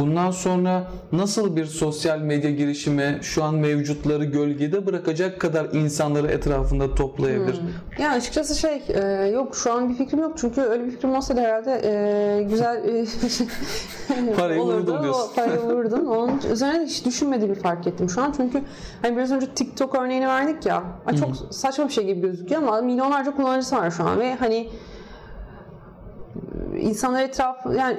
Bundan 0.00 0.30
sonra 0.30 0.84
nasıl 1.12 1.56
bir 1.56 1.66
sosyal 1.66 2.18
medya 2.18 2.50
girişimi 2.50 3.18
şu 3.22 3.44
an 3.44 3.54
mevcutları 3.54 4.24
gölgede 4.24 4.86
bırakacak 4.86 5.40
kadar 5.40 5.64
insanları 5.72 6.26
etrafında 6.26 6.94
toplayabilir? 6.94 7.60
Ya 7.98 8.10
açıkçası 8.10 8.54
şey 8.54 8.82
e, 8.88 9.00
yok 9.26 9.56
şu 9.56 9.72
an 9.72 9.88
bir 9.88 9.94
fikrim 9.94 10.20
yok 10.20 10.32
çünkü 10.36 10.60
öyle 10.60 10.86
bir 10.86 10.90
fikrim 10.90 11.14
olsaydı 11.14 11.40
herhalde 11.40 11.80
e, 11.84 12.42
güzel 12.42 12.84
e, 12.88 13.06
Parayı 14.36 14.62
olurdu. 14.62 14.76
vururdum 14.76 15.02
diyorsun. 15.02 15.30
O 15.32 15.34
Parayı 15.34 15.60
vururdum. 15.60 16.06
Onun 16.06 16.40
üzerine 16.52 16.86
hiç 16.86 17.04
düşünmediğimi 17.04 17.54
fark 17.54 17.86
ettim 17.86 18.10
şu 18.10 18.22
an 18.22 18.32
çünkü 18.36 18.62
hani 19.02 19.16
biraz 19.16 19.32
önce 19.32 19.46
TikTok 19.46 19.94
örneğini 19.94 20.28
verdik 20.28 20.66
ya. 20.66 20.82
Çok 21.20 21.54
saçma 21.54 21.88
bir 21.88 21.92
şey 21.92 22.06
gibi 22.06 22.20
gözüküyor 22.20 22.62
ama 22.62 22.80
milyonlarca 22.80 23.36
kullanıcısı 23.36 23.76
var 23.76 23.90
şu 23.90 24.04
an 24.04 24.20
ve 24.20 24.34
hani 24.34 24.68
insanlar 26.78 27.22
etrafı 27.22 27.74
yani 27.74 27.96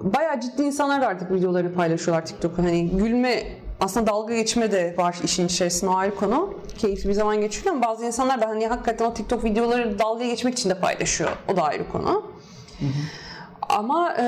bayağı 0.00 0.40
ciddi 0.40 0.62
insanlar 0.62 1.02
da 1.02 1.06
artık 1.06 1.32
videoları 1.32 1.74
paylaşıyorlar 1.74 2.26
TikTok'a. 2.26 2.62
Hani 2.62 2.90
gülme 2.90 3.42
aslında 3.80 4.06
dalga 4.06 4.34
geçme 4.34 4.72
de 4.72 4.94
var 4.98 5.16
işin 5.24 5.46
içerisinde 5.46 5.90
ayrı 5.90 6.14
konu. 6.14 6.54
Keyifli 6.78 7.08
bir 7.08 7.14
zaman 7.14 7.40
geçiriyor 7.40 7.74
ama 7.74 7.86
bazı 7.86 8.06
insanlar 8.06 8.40
da 8.40 8.48
hani 8.48 8.66
hakikaten 8.66 9.04
o 9.04 9.14
TikTok 9.14 9.44
videoları 9.44 9.98
dalga 9.98 10.24
geçmek 10.24 10.54
için 10.54 10.70
de 10.70 10.74
paylaşıyor. 10.80 11.30
O 11.48 11.56
da 11.56 11.62
ayrı 11.62 11.88
konu. 11.88 12.24
Ama 13.68 14.14
e, 14.18 14.24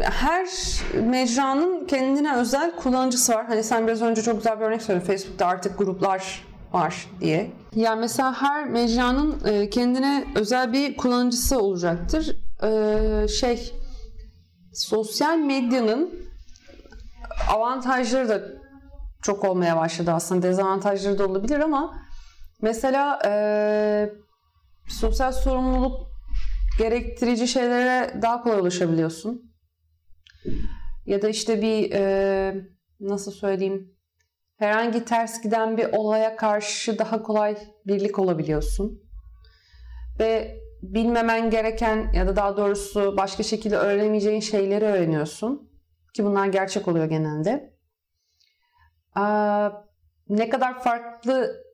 her 0.00 0.48
mecranın 0.94 1.86
kendine 1.86 2.36
özel 2.36 2.76
kullanıcısı 2.76 3.32
var. 3.32 3.46
Hani 3.46 3.64
sen 3.64 3.86
biraz 3.86 4.02
önce 4.02 4.22
çok 4.22 4.36
güzel 4.36 4.60
bir 4.60 4.64
örnek 4.64 4.82
söyledin. 4.82 5.06
Facebook'ta 5.06 5.46
artık 5.46 5.78
gruplar 5.78 6.44
var 6.72 7.06
diye. 7.20 7.50
Yani 7.74 8.00
mesela 8.00 8.42
her 8.42 8.64
mecranın 8.64 9.36
e, 9.46 9.70
kendine 9.70 10.24
özel 10.34 10.72
bir 10.72 10.96
kullanıcısı 10.96 11.60
olacaktır. 11.60 12.36
E, 12.62 13.28
şey 13.28 13.74
sosyal 14.76 15.38
medyanın 15.38 16.14
avantajları 17.50 18.28
da 18.28 18.42
çok 19.22 19.44
olmaya 19.44 19.76
başladı 19.76 20.12
aslında. 20.12 20.42
Dezavantajları 20.42 21.18
da 21.18 21.26
olabilir 21.26 21.60
ama 21.60 22.06
Mesela 22.62 23.18
e, 23.26 23.32
sosyal 24.88 25.32
sorumluluk 25.32 26.06
gerektirici 26.78 27.48
şeylere 27.48 28.22
daha 28.22 28.42
kolay 28.42 28.60
ulaşabiliyorsun. 28.60 29.52
Ya 31.06 31.22
da 31.22 31.28
işte 31.28 31.62
bir 31.62 31.92
e, 31.92 32.54
nasıl 33.00 33.32
söyleyeyim 33.32 33.96
herhangi 34.58 35.04
ters 35.04 35.42
giden 35.42 35.76
bir 35.76 35.92
olaya 35.92 36.36
karşı 36.36 36.98
daha 36.98 37.22
kolay 37.22 37.56
birlik 37.86 38.18
olabiliyorsun. 38.18 39.02
Ve 40.18 40.60
bilmemen 40.82 41.50
gereken 41.50 42.12
ya 42.12 42.26
da 42.26 42.36
daha 42.36 42.56
doğrusu 42.56 43.16
başka 43.16 43.42
şekilde 43.42 43.76
öğrenemeyeceğin 43.76 44.40
şeyleri 44.40 44.84
öğreniyorsun. 44.84 45.70
Ki 46.14 46.24
bunlar 46.24 46.46
gerçek 46.46 46.88
oluyor 46.88 47.06
genelde. 47.06 47.76
Ne 50.28 50.48
kadar 50.48 50.82
farklı 50.82 51.64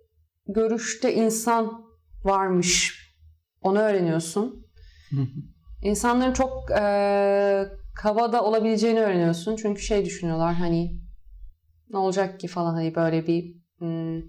görüşte 0.48 1.14
insan 1.14 1.84
varmış 2.24 3.02
onu 3.60 3.78
öğreniyorsun. 3.78 4.66
İnsanların 5.82 6.32
çok 6.32 6.70
e, 6.70 7.64
kaba 7.94 8.32
da 8.32 8.44
olabileceğini 8.44 9.00
öğreniyorsun. 9.00 9.56
Çünkü 9.56 9.82
şey 9.82 10.04
düşünüyorlar 10.04 10.54
hani 10.54 11.00
ne 11.90 11.98
olacak 11.98 12.40
ki 12.40 12.48
falan 12.48 12.74
hani 12.74 12.94
böyle 12.94 13.26
bir 13.26 13.54
hmm, 13.78 14.22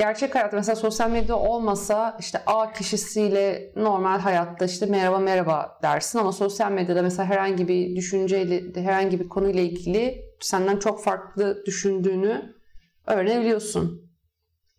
gerçek 0.00 0.34
hayatta 0.34 0.56
mesela 0.56 0.76
sosyal 0.76 1.10
medya 1.10 1.36
olmasa 1.36 2.16
işte 2.20 2.42
A 2.46 2.72
kişisiyle 2.72 3.72
normal 3.76 4.18
hayatta 4.18 4.64
işte 4.64 4.86
merhaba 4.86 5.18
merhaba 5.18 5.78
dersin 5.82 6.18
ama 6.18 6.32
sosyal 6.32 6.72
medyada 6.72 7.02
mesela 7.02 7.28
herhangi 7.28 7.68
bir 7.68 7.96
düşünceyle 7.96 8.80
herhangi 8.80 9.20
bir 9.20 9.28
konuyla 9.28 9.62
ilgili 9.62 10.24
senden 10.40 10.76
çok 10.76 11.04
farklı 11.04 11.62
düşündüğünü 11.66 12.54
öğrenebiliyorsun. 13.06 14.10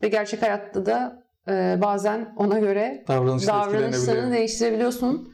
Ve 0.01 0.07
gerçek 0.07 0.41
hayatta 0.41 0.85
da 0.85 1.23
e, 1.47 1.77
bazen 1.81 2.33
ona 2.37 2.59
göre 2.59 3.03
davranışlarını 3.47 4.33
değiştirebiliyorsun. 4.33 5.33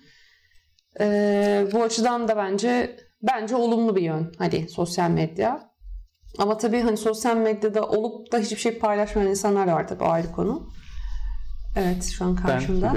E, 0.99 1.67
bu 1.73 1.83
açıdan 1.83 2.27
da 2.27 2.37
bence 2.37 2.97
bence 3.21 3.55
olumlu 3.55 3.95
bir 3.95 4.01
yön 4.01 4.31
hani 4.37 4.69
sosyal 4.69 5.09
medya. 5.09 5.66
Ama 6.37 6.57
tabii 6.57 6.81
hani 6.81 6.97
sosyal 6.97 7.37
medyada 7.37 7.87
olup 7.87 8.31
da 8.31 8.39
hiçbir 8.39 8.57
şey 8.57 8.79
paylaşmayan 8.79 9.29
insanlar 9.29 9.67
da 9.67 9.73
var 9.73 9.87
tabii 9.87 10.03
ayrı 10.03 10.31
konu. 10.31 10.69
Evet 11.75 12.03
şu 12.03 12.25
an 12.25 12.35
karşımda. 12.35 12.93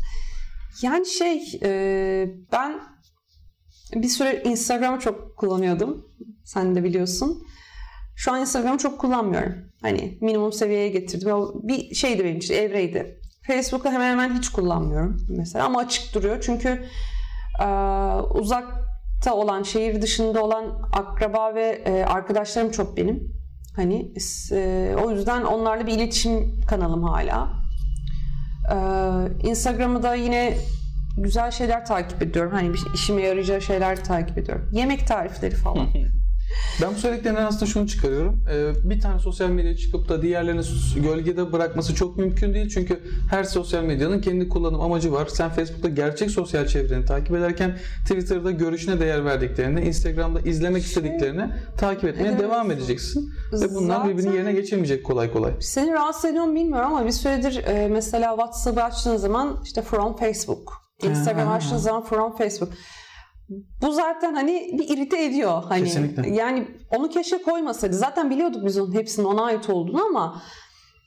yani 0.82 1.06
şey 1.06 1.60
e, 1.62 1.70
ben 2.52 2.80
bir 3.94 4.08
süre 4.08 4.42
Instagram'ı 4.44 4.98
çok 4.98 5.36
kullanıyordum. 5.36 6.06
Sen 6.44 6.74
de 6.74 6.84
biliyorsun. 6.84 7.46
Şu 8.16 8.32
an 8.32 8.40
Instagram'ı 8.40 8.78
çok 8.78 8.98
kullanmıyorum. 8.98 9.54
Hani 9.82 10.18
minimum 10.20 10.52
seviyeye 10.52 10.88
getirdim. 10.88 11.32
O 11.32 11.52
bir 11.62 11.94
şeydi 11.94 12.24
benim 12.24 12.36
için 12.36 12.54
evreydi. 12.54 13.20
Facebook'u 13.46 13.90
hemen 13.90 14.10
hemen 14.10 14.38
hiç 14.38 14.48
kullanmıyorum 14.48 15.26
mesela 15.28 15.64
ama 15.64 15.78
açık 15.78 16.14
duruyor. 16.14 16.40
Çünkü 16.40 16.68
e, 17.60 17.66
uzakta 19.20 19.34
olan, 19.34 19.62
şehir 19.62 20.02
dışında 20.02 20.44
olan 20.44 20.64
akraba 20.92 21.54
ve 21.54 21.82
e, 21.86 22.04
arkadaşlarım 22.04 22.70
çok 22.70 22.96
benim. 22.96 23.32
Hani 23.76 24.12
e, 24.52 24.94
o 25.04 25.10
yüzden 25.10 25.42
onlarla 25.42 25.86
bir 25.86 25.92
iletişim 25.92 26.60
kanalım 26.68 27.02
hala. 27.02 27.48
E, 28.72 29.48
Instagram'ı 29.48 30.02
da 30.02 30.14
yine 30.14 30.56
güzel 31.16 31.50
şeyler 31.50 31.86
takip 31.86 32.22
ediyorum. 32.22 32.52
Hani 32.52 32.72
işime 32.94 33.22
yarayacağı 33.22 33.60
şeyler 33.60 34.04
takip 34.04 34.38
ediyorum. 34.38 34.70
Yemek 34.72 35.06
tarifleri 35.06 35.54
falan. 35.54 35.88
Ben 36.82 36.94
bu 36.94 36.98
söylediklerinden 36.98 37.44
aslında 37.44 37.66
şunu 37.66 37.88
çıkarıyorum. 37.88 38.44
Ee, 38.52 38.90
bir 38.90 39.00
tane 39.00 39.18
sosyal 39.18 39.48
medya 39.48 39.76
çıkıp 39.76 40.08
da 40.08 40.22
diğerlerini 40.22 40.62
gölgede 40.96 41.52
bırakması 41.52 41.94
çok 41.94 42.16
mümkün 42.16 42.54
değil. 42.54 42.68
Çünkü 42.68 43.00
her 43.30 43.44
sosyal 43.44 43.82
medyanın 43.82 44.20
kendi 44.20 44.48
kullanım 44.48 44.80
amacı 44.80 45.12
var. 45.12 45.26
Sen 45.26 45.50
Facebook'ta 45.50 45.88
gerçek 45.88 46.30
sosyal 46.30 46.66
çevreni 46.66 47.04
takip 47.04 47.36
ederken 47.36 47.78
Twitter'da 48.02 48.50
görüşüne 48.50 49.00
değer 49.00 49.24
verdiklerini, 49.24 49.80
Instagram'da 49.80 50.40
izlemek 50.40 50.82
istediklerini 50.82 51.50
takip 51.78 52.04
etmeye 52.04 52.28
evet. 52.28 52.40
devam 52.40 52.70
edeceksin. 52.70 53.32
Ve 53.52 53.74
bunlar 53.74 53.96
Zaten... 53.96 54.10
birbirini 54.10 54.36
yerine 54.36 54.52
geçemeyecek 54.52 55.04
kolay 55.04 55.32
kolay. 55.32 55.52
Seni 55.60 55.92
rahatsız 55.92 56.24
ediyor 56.24 56.44
mu 56.44 56.54
bilmiyorum 56.54 56.94
ama 56.94 57.06
bir 57.06 57.12
süredir 57.12 57.64
e, 57.64 57.88
mesela 57.88 58.30
WhatsApp'ı 58.30 58.82
açtığın 58.82 59.16
zaman 59.16 59.60
işte 59.64 59.82
from 59.82 60.16
Facebook. 60.16 60.90
Instagram 61.02 61.48
açtığın 61.48 61.76
zaman 61.76 62.04
from 62.04 62.36
Facebook. 62.36 62.72
Bu 63.82 63.92
zaten 63.92 64.34
hani 64.34 64.70
bir 64.78 64.88
irite 64.88 65.24
ediyor. 65.24 65.62
Hani 65.68 65.84
Kesinlikle. 65.84 66.30
Yani 66.30 66.68
onu 66.90 67.08
keşke 67.08 67.42
koymasaydı. 67.42 67.96
Zaten 67.96 68.30
biliyorduk 68.30 68.66
biz 68.66 68.78
onun 68.78 68.94
hepsinin 68.94 69.26
ona 69.26 69.44
ait 69.44 69.70
olduğunu 69.70 70.04
ama 70.04 70.42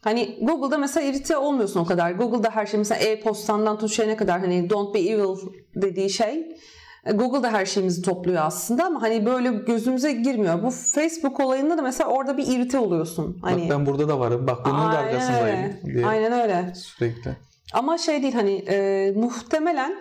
Hani 0.03 0.37
Google'da 0.41 0.77
mesela 0.77 1.07
irite 1.07 1.37
olmuyorsun 1.37 1.79
o 1.79 1.85
kadar. 1.85 2.11
Google'da 2.11 2.49
her 2.49 2.65
şey 2.65 2.77
mesela 2.77 2.99
e-postandan 2.99 3.77
tut 3.77 3.91
şeyine 3.91 4.17
kadar 4.17 4.39
hani 4.39 4.69
don't 4.69 4.95
be 4.95 4.99
evil 4.99 5.37
dediği 5.75 6.09
şey. 6.09 6.57
E, 7.05 7.11
Google'da 7.11 7.51
her 7.51 7.65
şeyimizi 7.65 8.01
topluyor 8.01 8.41
aslında 8.45 8.85
ama 8.85 9.01
hani 9.01 9.25
böyle 9.25 9.51
gözümüze 9.51 10.11
girmiyor. 10.11 10.63
Bu 10.63 10.69
Facebook 10.69 11.39
olayında 11.39 11.77
da 11.77 11.81
mesela 11.81 12.09
orada 12.09 12.37
bir 12.37 12.47
irite 12.47 12.79
oluyorsun. 12.79 13.37
Hani... 13.41 13.61
Bak 13.61 13.69
ben 13.69 13.85
burada 13.85 14.07
da 14.07 14.19
varım. 14.19 14.47
Bak 14.47 14.65
benim 14.65 14.77
de 14.77 14.97
arkasındayım 14.97 15.73
diye. 15.85 16.05
Aynen 16.05 16.31
öyle. 16.31 16.73
Sürekli. 16.75 17.37
Ama 17.73 17.97
şey 17.97 18.23
değil 18.23 18.33
hani 18.33 18.53
e, 18.53 19.11
muhtemelen 19.15 19.95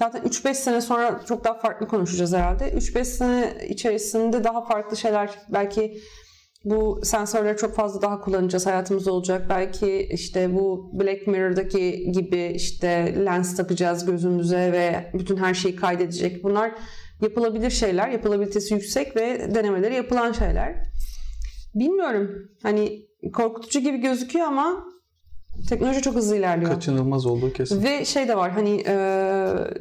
Zaten 0.00 0.22
3-5 0.22 0.54
sene 0.54 0.80
sonra 0.80 1.20
çok 1.28 1.44
daha 1.44 1.54
farklı 1.54 1.88
konuşacağız 1.88 2.32
herhalde. 2.34 2.70
3-5 2.70 3.04
sene 3.04 3.54
içerisinde 3.68 4.44
daha 4.44 4.64
farklı 4.64 4.96
şeyler 4.96 5.30
belki 5.48 6.00
bu 6.64 7.00
sensörleri 7.04 7.56
çok 7.56 7.74
fazla 7.74 8.02
daha 8.02 8.20
kullanacağız 8.20 8.66
hayatımızda 8.66 9.12
olacak. 9.12 9.46
Belki 9.48 10.08
işte 10.12 10.54
bu 10.54 10.90
Black 11.00 11.26
Mirror'daki 11.26 12.12
gibi 12.12 12.52
işte 12.54 13.14
lens 13.24 13.56
takacağız 13.56 14.06
gözümüze 14.06 14.72
ve 14.72 15.10
bütün 15.14 15.36
her 15.36 15.54
şeyi 15.54 15.76
kaydedecek. 15.76 16.44
Bunlar 16.44 16.72
yapılabilir 17.22 17.70
şeyler, 17.70 18.08
yapılabilitesi 18.08 18.74
yüksek 18.74 19.16
ve 19.16 19.54
denemeleri 19.54 19.94
yapılan 19.94 20.32
şeyler. 20.32 20.74
Bilmiyorum. 21.74 22.30
Hani 22.62 23.06
korkutucu 23.32 23.80
gibi 23.80 23.96
gözüküyor 23.96 24.46
ama 24.46 24.84
Teknoloji 25.68 26.02
çok 26.02 26.14
hızlı 26.14 26.36
ilerliyor. 26.36 26.74
Kaçınılmaz 26.74 27.26
olduğu 27.26 27.52
kesin. 27.52 27.82
Ve 27.82 28.04
şey 28.04 28.28
de 28.28 28.36
var 28.36 28.50
hani 28.50 28.84
e, 28.86 28.94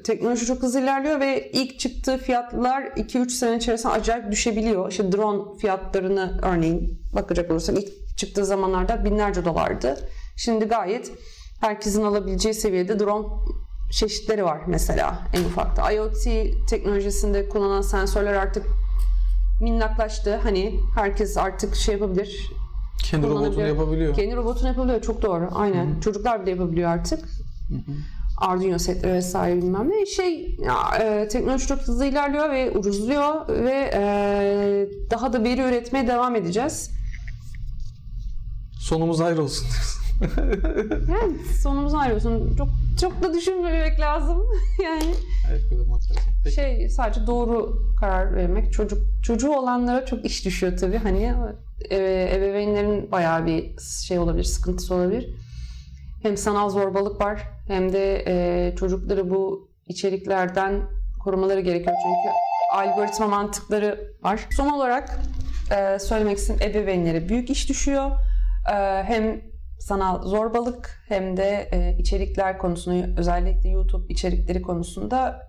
teknoloji 0.04 0.46
çok 0.46 0.64
hızlı 0.64 0.82
ilerliyor 0.82 1.20
ve 1.20 1.52
ilk 1.52 1.80
çıktığı 1.80 2.18
fiyatlar 2.18 2.82
2-3 2.84 3.30
sene 3.30 3.58
içerisinde 3.58 3.94
acayip 3.94 4.32
düşebiliyor. 4.32 4.92
İşte 4.92 5.12
drone 5.12 5.58
fiyatlarını 5.60 6.40
örneğin 6.44 7.00
bakacak 7.16 7.52
olursak 7.52 7.78
ilk 7.78 8.18
çıktığı 8.18 8.46
zamanlarda 8.46 9.06
binlerce 9.06 9.46
dolardı. 9.46 9.98
Şimdi 10.38 10.66
gayet 10.66 11.12
herkesin 11.62 12.04
alabileceği 12.04 12.54
seviyede 12.54 13.00
drone 13.00 13.28
çeşitleri 13.92 14.44
var 14.44 14.62
mesela 14.68 15.20
en 15.34 15.44
ufakta. 15.44 15.92
IoT 15.92 16.24
teknolojisinde 16.70 17.50
kullanılan 17.50 17.82
sensörler 17.82 18.34
artık 18.34 18.66
minnaklaştı. 19.62 20.36
Hani 20.44 20.80
herkes 20.96 21.38
artık 21.38 21.76
şey 21.76 21.96
yapabilir, 21.96 22.52
kendi 23.04 23.28
robotunu 23.28 23.68
yapabiliyor. 23.68 24.16
Kendi 24.16 24.36
robotunu 24.36 24.68
yapabiliyor. 24.68 25.02
Çok 25.02 25.22
doğru. 25.22 25.50
Aynen. 25.52 25.86
Hı-hı. 25.86 26.02
Çocuklar 26.02 26.42
bile 26.42 26.50
yapabiliyor 26.50 26.90
artık. 26.90 27.20
Hı-hı. 27.70 27.96
Arduino 28.38 28.78
setleri 28.78 29.14
vesaire 29.14 29.58
bilmem 29.58 29.90
ne. 29.90 30.06
Şey 30.06 30.58
ya, 30.66 30.98
e, 31.02 31.28
teknoloji 31.28 31.68
çok 31.68 31.80
hızlı 31.80 32.06
ilerliyor 32.06 32.52
ve 32.52 32.72
ucuzluyor 32.72 33.48
ve 33.48 33.92
e, 33.94 34.02
daha 35.12 35.34
da 35.34 35.44
veri 35.44 35.62
üretmeye 35.62 36.08
devam 36.08 36.36
edeceğiz. 36.36 36.92
Sonumuz 38.80 39.22
ayrı 39.22 39.44
olsun 39.44 39.68
yani 41.10 41.38
sonumuz 41.62 41.94
ayrı 41.94 42.16
olsun. 42.16 42.56
Çok 42.58 42.70
çok 43.02 43.24
da 43.24 43.34
düşünmemek 43.34 44.00
lazım. 44.00 44.44
yani 44.84 45.14
Peki. 46.44 46.56
şey 46.56 46.90
sadece 46.90 47.28
doğru 47.28 47.82
karar 48.00 48.36
vermek. 48.36 48.74
Çocuk 48.74 49.00
çocuğu 49.24 49.52
olanlara 49.52 50.06
çok 50.06 50.26
iş 50.26 50.46
düşüyor 50.46 50.78
tabii. 50.78 50.98
Hani 50.98 51.34
ebeveynlerin 52.36 53.12
bayağı 53.12 53.46
bir 53.46 53.76
şey 54.08 54.20
olabilir, 54.20 54.44
sıkıntısı 54.44 54.96
olabilir. 54.96 55.36
Hem 56.22 56.38
sanal 56.38 56.70
zorbalık 56.70 57.22
var 57.22 57.42
hem 57.68 57.94
de 57.94 58.24
e, 58.28 58.76
çocukları 58.76 59.30
bu 59.30 59.70
içeriklerden 59.88 60.82
korumaları 61.24 61.60
gerekiyor. 61.60 61.96
Çünkü 62.04 62.36
algoritma 62.74 63.28
mantıkları 63.28 64.14
var. 64.24 64.48
Son 64.52 64.70
olarak 64.70 65.20
e, 65.72 66.00
söylemek 66.00 66.38
istediğim 66.38 66.72
ebeveynlere 66.72 67.30
büyük 67.30 67.50
iş 67.50 67.70
düşüyor. 67.70 68.12
E, 68.72 69.04
hem 69.04 69.42
sanal 69.80 70.24
zorbalık 70.24 71.04
hem 71.08 71.38
de 71.38 71.70
e, 71.72 71.98
içerikler 72.00 72.58
konusunda 72.58 73.20
özellikle 73.22 73.70
YouTube 73.70 74.14
içerikleri 74.14 74.62
konusunda 74.62 75.49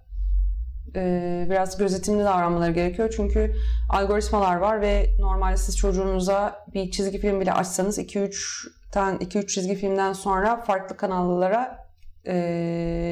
e, 0.96 1.46
biraz 1.50 1.78
gözetimli 1.78 2.24
davranmaları 2.24 2.70
gerekiyor. 2.70 3.12
Çünkü 3.16 3.54
algoritmalar 3.90 4.56
var 4.56 4.80
ve 4.80 5.06
normalde 5.18 5.56
siz 5.56 5.76
çocuğunuza 5.76 6.64
bir 6.74 6.90
çizgi 6.90 7.18
film 7.18 7.40
bile 7.40 7.52
açsanız 7.52 7.98
2-3 7.98 8.68
tane 8.92 9.18
2-3 9.18 9.46
çizgi 9.46 9.74
filmden 9.74 10.12
sonra 10.12 10.56
farklı 10.56 10.96
kanallara 10.96 11.86
e, 12.24 12.34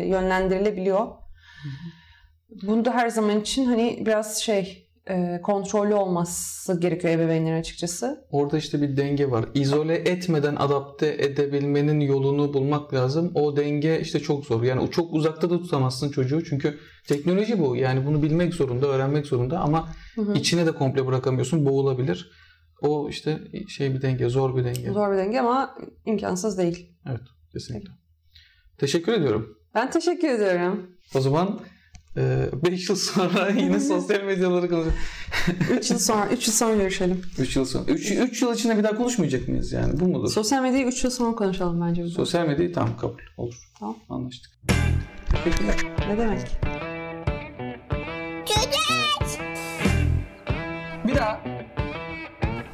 yönlendirilebiliyor. 0.07 1.07
Bunu 2.63 2.85
da 2.85 2.95
her 2.95 3.09
zaman 3.09 3.41
için 3.41 3.65
hani 3.65 4.03
biraz 4.07 4.43
şey 4.43 4.88
e, 5.09 5.41
kontrollü 5.43 5.95
olması 5.95 6.81
gerekiyor 6.81 7.15
ebeveynlerin 7.15 7.61
açıkçası. 7.61 8.27
Orada 8.31 8.59
işte 8.59 8.83
bir 8.83 8.97
denge 8.97 9.31
var. 9.31 9.45
İzole 9.55 9.95
etmeden 9.95 10.57
adapte 10.57 11.17
edebilmenin 11.19 12.01
yolunu 12.01 12.55
bulmak 12.55 12.95
lazım. 12.95 13.33
O 13.35 13.57
denge 13.57 14.01
işte 14.01 14.21
çok 14.21 14.45
zor. 14.45 14.63
Yani 14.63 14.91
çok 14.91 15.15
uzakta 15.15 15.51
da 15.51 15.61
tutamazsın 15.61 16.11
çocuğu. 16.11 16.45
Çünkü 16.45 16.79
teknoloji 17.09 17.59
bu. 17.59 17.77
Yani 17.77 18.07
bunu 18.07 18.23
bilmek 18.23 18.55
zorunda, 18.55 18.87
öğrenmek 18.87 19.27
zorunda 19.27 19.59
ama 19.59 19.89
Hı 20.15 20.23
hı. 20.23 20.35
içine 20.35 20.67
de 20.67 20.73
komple 20.73 21.07
bırakamıyorsun. 21.07 21.67
Boğulabilir. 21.67 22.31
O 22.83 23.09
işte 23.09 23.39
şey 23.69 23.95
bir 23.95 24.03
denge, 24.03 24.29
zor 24.29 24.57
bir 24.57 24.65
denge. 24.65 24.93
Zor 24.93 25.13
bir 25.13 25.19
denge 25.19 25.41
ama 25.41 25.75
imkansız 26.05 26.59
değil. 26.59 26.99
Kesinlikle. 27.53 27.91
Teşekkür 28.79 29.13
ediyorum. 29.13 29.57
Ben 29.75 29.91
teşekkür 29.91 30.29
ediyorum. 30.29 30.91
O 31.15 31.21
zaman 31.21 31.61
ee, 32.19 32.49
5 32.65 32.89
yıl 32.89 32.97
sonra 32.97 33.49
yine 33.57 33.81
sosyal 33.81 34.23
medyaları 34.23 34.69
konuşacağız. 34.69 34.99
3 35.79 35.91
yıl 35.91 35.99
sonra 35.99 36.29
3 36.33 36.47
yıl 36.47 36.55
sonra 36.55 36.77
görüşelim. 36.77 37.23
3 37.39 37.57
yıl 37.57 37.65
sonra. 37.65 37.85
3 37.85 38.43
yıl 38.43 38.55
içinde 38.55 38.79
bir 38.79 38.83
daha 38.85 38.97
konuşmayacak 38.97 39.49
mıyız 39.49 39.73
yani? 39.73 40.01
Bu 40.01 40.09
mudur? 40.09 40.31
Sosyal 40.31 40.63
medyayı 40.63 40.87
3 40.87 41.05
yıl 41.05 41.11
sonra 41.11 41.35
konuşalım 41.37 41.81
bence. 41.81 42.03
Burada. 42.03 42.15
Sosyal 42.15 42.47
medyayı 42.47 42.73
tam 42.73 42.97
kabul 42.97 43.21
olur. 43.37 43.55
Tamam. 43.79 43.97
Anlaştık. 44.09 44.53
Teşekkürler. 45.45 45.77
Ne 46.09 46.19
demek? 46.19 46.41
Güneş. 48.47 49.39
Bir 51.07 51.15
daha. 51.15 51.41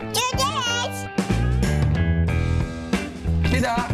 Güneş. 0.00 1.10
Bir 3.54 3.62
daha. 3.62 3.93